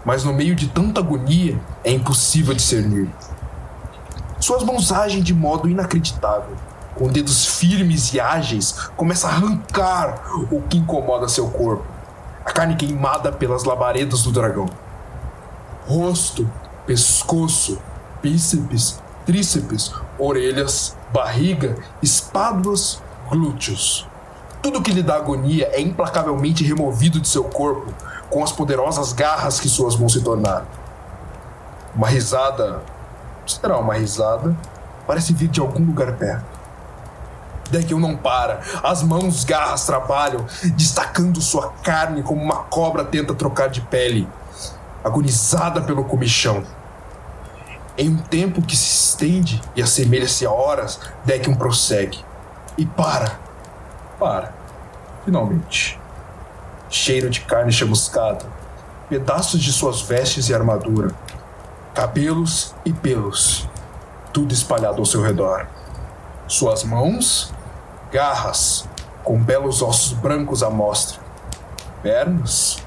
mas 0.04 0.24
no 0.24 0.32
meio 0.32 0.54
de 0.54 0.68
tanta 0.68 1.00
agonia 1.00 1.60
é 1.84 1.92
impossível 1.92 2.54
discernir. 2.54 3.08
Suas 4.40 4.62
mãos 4.62 4.92
agem 4.92 5.22
de 5.22 5.34
modo 5.34 5.68
inacreditável. 5.68 6.56
Com 6.98 7.06
dedos 7.06 7.46
firmes 7.46 8.12
e 8.12 8.18
ágeis, 8.18 8.72
começa 8.96 9.28
a 9.28 9.30
arrancar 9.30 10.20
o 10.50 10.60
que 10.62 10.78
incomoda 10.78 11.28
seu 11.28 11.48
corpo. 11.48 11.84
A 12.44 12.50
carne 12.50 12.74
queimada 12.74 13.30
pelas 13.30 13.62
labaredas 13.62 14.22
do 14.22 14.32
dragão. 14.32 14.68
Rosto, 15.86 16.50
pescoço, 16.84 17.78
bíceps, 18.20 19.00
tríceps, 19.24 19.94
orelhas, 20.18 20.96
barriga, 21.12 21.76
espádulas, 22.02 23.00
glúteos. 23.30 24.04
Tudo 24.60 24.82
que 24.82 24.90
lhe 24.90 25.02
dá 25.02 25.14
agonia 25.14 25.70
é 25.72 25.80
implacavelmente 25.80 26.64
removido 26.64 27.20
de 27.20 27.28
seu 27.28 27.44
corpo 27.44 27.94
com 28.28 28.42
as 28.42 28.50
poderosas 28.50 29.12
garras 29.12 29.60
que 29.60 29.68
suas 29.68 29.94
mãos 29.94 30.14
se 30.14 30.20
tornaram. 30.20 30.66
Uma 31.94 32.08
risada. 32.08 32.82
Será 33.46 33.78
uma 33.78 33.94
risada? 33.94 34.56
Parece 35.06 35.32
vir 35.32 35.46
de 35.46 35.60
algum 35.60 35.84
lugar 35.84 36.12
perto. 36.16 36.57
Dekion 37.70 37.98
não 37.98 38.16
para. 38.16 38.60
As 38.82 39.02
mãos 39.02 39.44
garras 39.44 39.84
trabalham, 39.84 40.46
destacando 40.74 41.40
sua 41.40 41.70
carne 41.82 42.22
como 42.22 42.42
uma 42.42 42.64
cobra 42.64 43.04
tenta 43.04 43.34
trocar 43.34 43.68
de 43.68 43.80
pele, 43.80 44.28
agonizada 45.04 45.80
pelo 45.80 46.04
comichão. 46.04 46.64
Em 47.96 48.08
um 48.08 48.18
tempo 48.18 48.62
que 48.62 48.76
se 48.76 49.08
estende 49.10 49.60
e 49.74 49.82
assemelha-se 49.82 50.46
a 50.46 50.50
horas, 50.52 51.00
Dekion 51.24 51.54
prossegue. 51.54 52.24
E 52.76 52.86
para. 52.86 53.38
Para. 54.18 54.52
Finalmente. 55.24 55.98
Cheiro 56.88 57.28
de 57.28 57.40
carne 57.40 57.70
chamuscada, 57.70 58.46
pedaços 59.10 59.60
de 59.60 59.72
suas 59.72 60.00
vestes 60.00 60.48
e 60.48 60.54
armadura, 60.54 61.12
cabelos 61.92 62.74
e 62.84 62.92
pelos, 62.92 63.68
tudo 64.32 64.54
espalhado 64.54 64.98
ao 64.98 65.04
seu 65.04 65.20
redor. 65.20 65.66
Suas 66.46 66.84
mãos, 66.84 67.52
garras, 68.12 68.88
com 69.22 69.38
belos 69.38 69.82
ossos 69.82 70.12
brancos 70.12 70.62
à 70.62 70.70
mostra. 70.70 71.20
Pernas, 72.02 72.78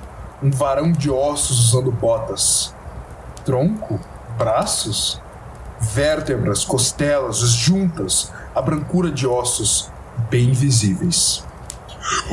um 0.42 0.50
varão 0.50 0.92
de 0.92 1.10
ossos 1.10 1.68
usando 1.68 1.92
botas. 1.92 2.74
Tronco, 3.46 4.00
braços, 4.38 5.22
vértebras, 5.80 6.64
costelas 6.64 7.38
juntas, 7.38 8.32
a 8.56 8.62
brancura 8.62 9.12
de 9.12 9.28
ossos 9.28 9.90
bem 10.30 10.52
visíveis. 10.52 11.44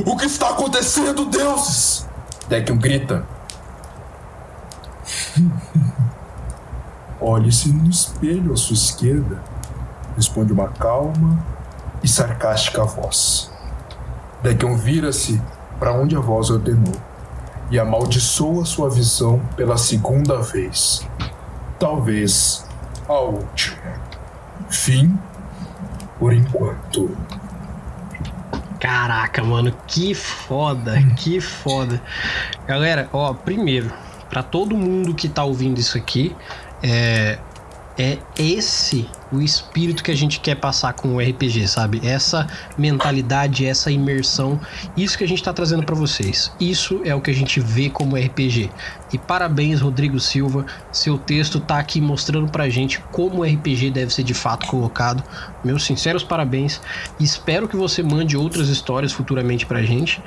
O 0.06 0.16
que 0.16 0.26
está 0.26 0.50
acontecendo, 0.50 1.26
deuses? 1.26 2.06
Dekion 2.48 2.78
grita. 2.78 3.24
Olhe-se 7.20 7.72
no 7.72 7.90
espelho 7.90 8.52
à 8.52 8.56
sua 8.56 8.74
esquerda, 8.74 9.42
responde 10.16 10.52
uma 10.52 10.68
calma 10.68 11.44
e 12.02 12.08
sarcástica 12.08 12.84
voz. 12.84 13.50
Dekion 14.42 14.76
vira-se 14.76 15.40
para 15.78 15.92
onde 15.92 16.16
a 16.16 16.20
voz 16.20 16.50
ordenou 16.50 16.94
e 17.70 17.78
amaldiçoa 17.78 18.64
sua 18.64 18.88
visão 18.88 19.40
pela 19.56 19.76
segunda 19.76 20.40
vez. 20.40 21.06
Talvez 21.78 22.66
a 23.08 23.18
última. 23.20 23.94
Fim 24.70 25.18
por 26.18 26.32
enquanto. 26.32 27.16
Caraca, 28.80 29.42
mano, 29.42 29.74
que 29.86 30.14
foda, 30.14 31.02
que 31.16 31.40
foda. 31.40 32.00
Galera, 32.66 33.08
ó, 33.12 33.34
primeiro, 33.34 33.92
para 34.30 34.42
todo 34.42 34.76
mundo 34.76 35.14
que 35.14 35.28
tá 35.28 35.44
ouvindo 35.44 35.78
isso 35.78 35.96
aqui, 35.96 36.34
é, 36.82 37.38
é 37.98 38.18
esse 38.38 39.08
o 39.30 39.42
espírito 39.42 40.02
que 40.02 40.10
a 40.10 40.16
gente 40.16 40.40
quer 40.40 40.54
passar 40.54 40.92
com 40.94 41.16
o 41.16 41.18
RPG, 41.20 41.66
sabe? 41.68 42.00
Essa 42.02 42.46
mentalidade, 42.78 43.66
essa 43.66 43.90
imersão, 43.90 44.58
isso 44.96 45.18
que 45.18 45.24
a 45.24 45.28
gente 45.28 45.42
tá 45.42 45.52
trazendo 45.52 45.84
para 45.84 45.94
vocês. 45.94 46.50
Isso 46.58 47.02
é 47.04 47.14
o 47.14 47.20
que 47.20 47.30
a 47.30 47.34
gente 47.34 47.60
vê 47.60 47.90
como 47.90 48.16
RPG. 48.16 48.70
E 49.12 49.18
parabéns, 49.18 49.80
Rodrigo 49.80 50.20
Silva, 50.20 50.64
seu 50.92 51.18
texto 51.18 51.60
tá 51.60 51.78
aqui 51.78 52.00
mostrando 52.00 52.50
pra 52.50 52.68
gente 52.68 53.00
como 53.12 53.40
o 53.40 53.44
RPG 53.44 53.90
deve 53.90 54.12
ser 54.12 54.22
de 54.22 54.34
fato 54.34 54.66
colocado. 54.66 55.22
Meus 55.64 55.84
sinceros 55.84 56.22
parabéns. 56.22 56.80
Espero 57.18 57.68
que 57.68 57.76
você 57.76 58.02
mande 58.02 58.36
outras 58.36 58.68
histórias 58.68 59.12
futuramente 59.12 59.66
pra 59.66 59.82
gente. 59.82 60.22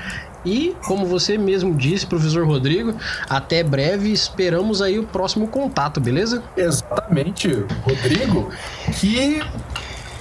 E, 0.45 0.75
como 0.85 1.05
você 1.05 1.37
mesmo 1.37 1.75
disse, 1.75 2.05
professor 2.05 2.45
Rodrigo, 2.45 2.95
até 3.29 3.63
breve, 3.63 4.11
esperamos 4.11 4.81
aí 4.81 4.97
o 4.97 5.03
próximo 5.03 5.47
contato, 5.47 5.99
beleza? 5.99 6.43
Exatamente, 6.57 7.65
Rodrigo. 7.83 8.49
Que, 8.99 9.41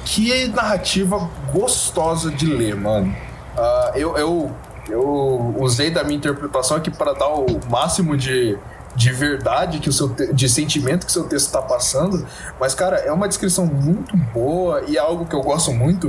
que 0.04 0.48
narrativa 0.48 1.30
gostosa 1.52 2.30
de 2.30 2.46
ler, 2.46 2.76
mano. 2.76 3.14
Uh, 3.56 3.96
eu, 3.96 4.16
eu, 4.16 4.56
eu 4.88 5.54
usei 5.58 5.90
da 5.90 6.04
minha 6.04 6.16
interpretação 6.16 6.76
aqui 6.76 6.90
para 6.90 7.12
dar 7.14 7.28
o 7.28 7.46
máximo 7.70 8.16
de, 8.16 8.58
de 8.94 9.12
verdade 9.12 9.78
que 9.78 9.88
o 9.88 9.92
seu 9.92 10.08
de 10.08 10.48
sentimento 10.48 11.06
que 11.06 11.10
o 11.10 11.12
seu 11.12 11.24
texto 11.24 11.46
está 11.46 11.62
passando, 11.62 12.26
mas 12.58 12.74
cara, 12.74 12.96
é 12.98 13.12
uma 13.12 13.28
descrição 13.28 13.66
muito 13.66 14.16
boa 14.32 14.82
e 14.86 14.96
é 14.96 15.00
algo 15.00 15.26
que 15.26 15.34
eu 15.34 15.42
gosto 15.42 15.72
muito 15.72 16.08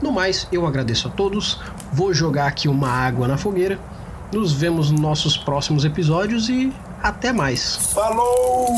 No 0.00 0.12
mais, 0.12 0.46
eu 0.52 0.64
agradeço 0.64 1.08
a 1.08 1.10
todos. 1.10 1.60
Vou 1.92 2.14
jogar 2.14 2.46
aqui 2.46 2.68
uma 2.68 2.88
água 2.88 3.26
na 3.26 3.36
fogueira. 3.36 3.80
Nos 4.32 4.52
vemos 4.52 4.92
nos 4.92 5.00
nossos 5.00 5.36
próximos 5.36 5.84
episódios 5.84 6.48
e 6.48 6.72
até 7.02 7.32
mais. 7.32 7.92
Falou! 7.92 8.68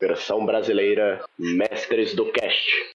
Versão 0.00 0.44
brasileira 0.44 1.24
Mestres 1.38 2.14
do 2.14 2.30
Cast. 2.30 2.93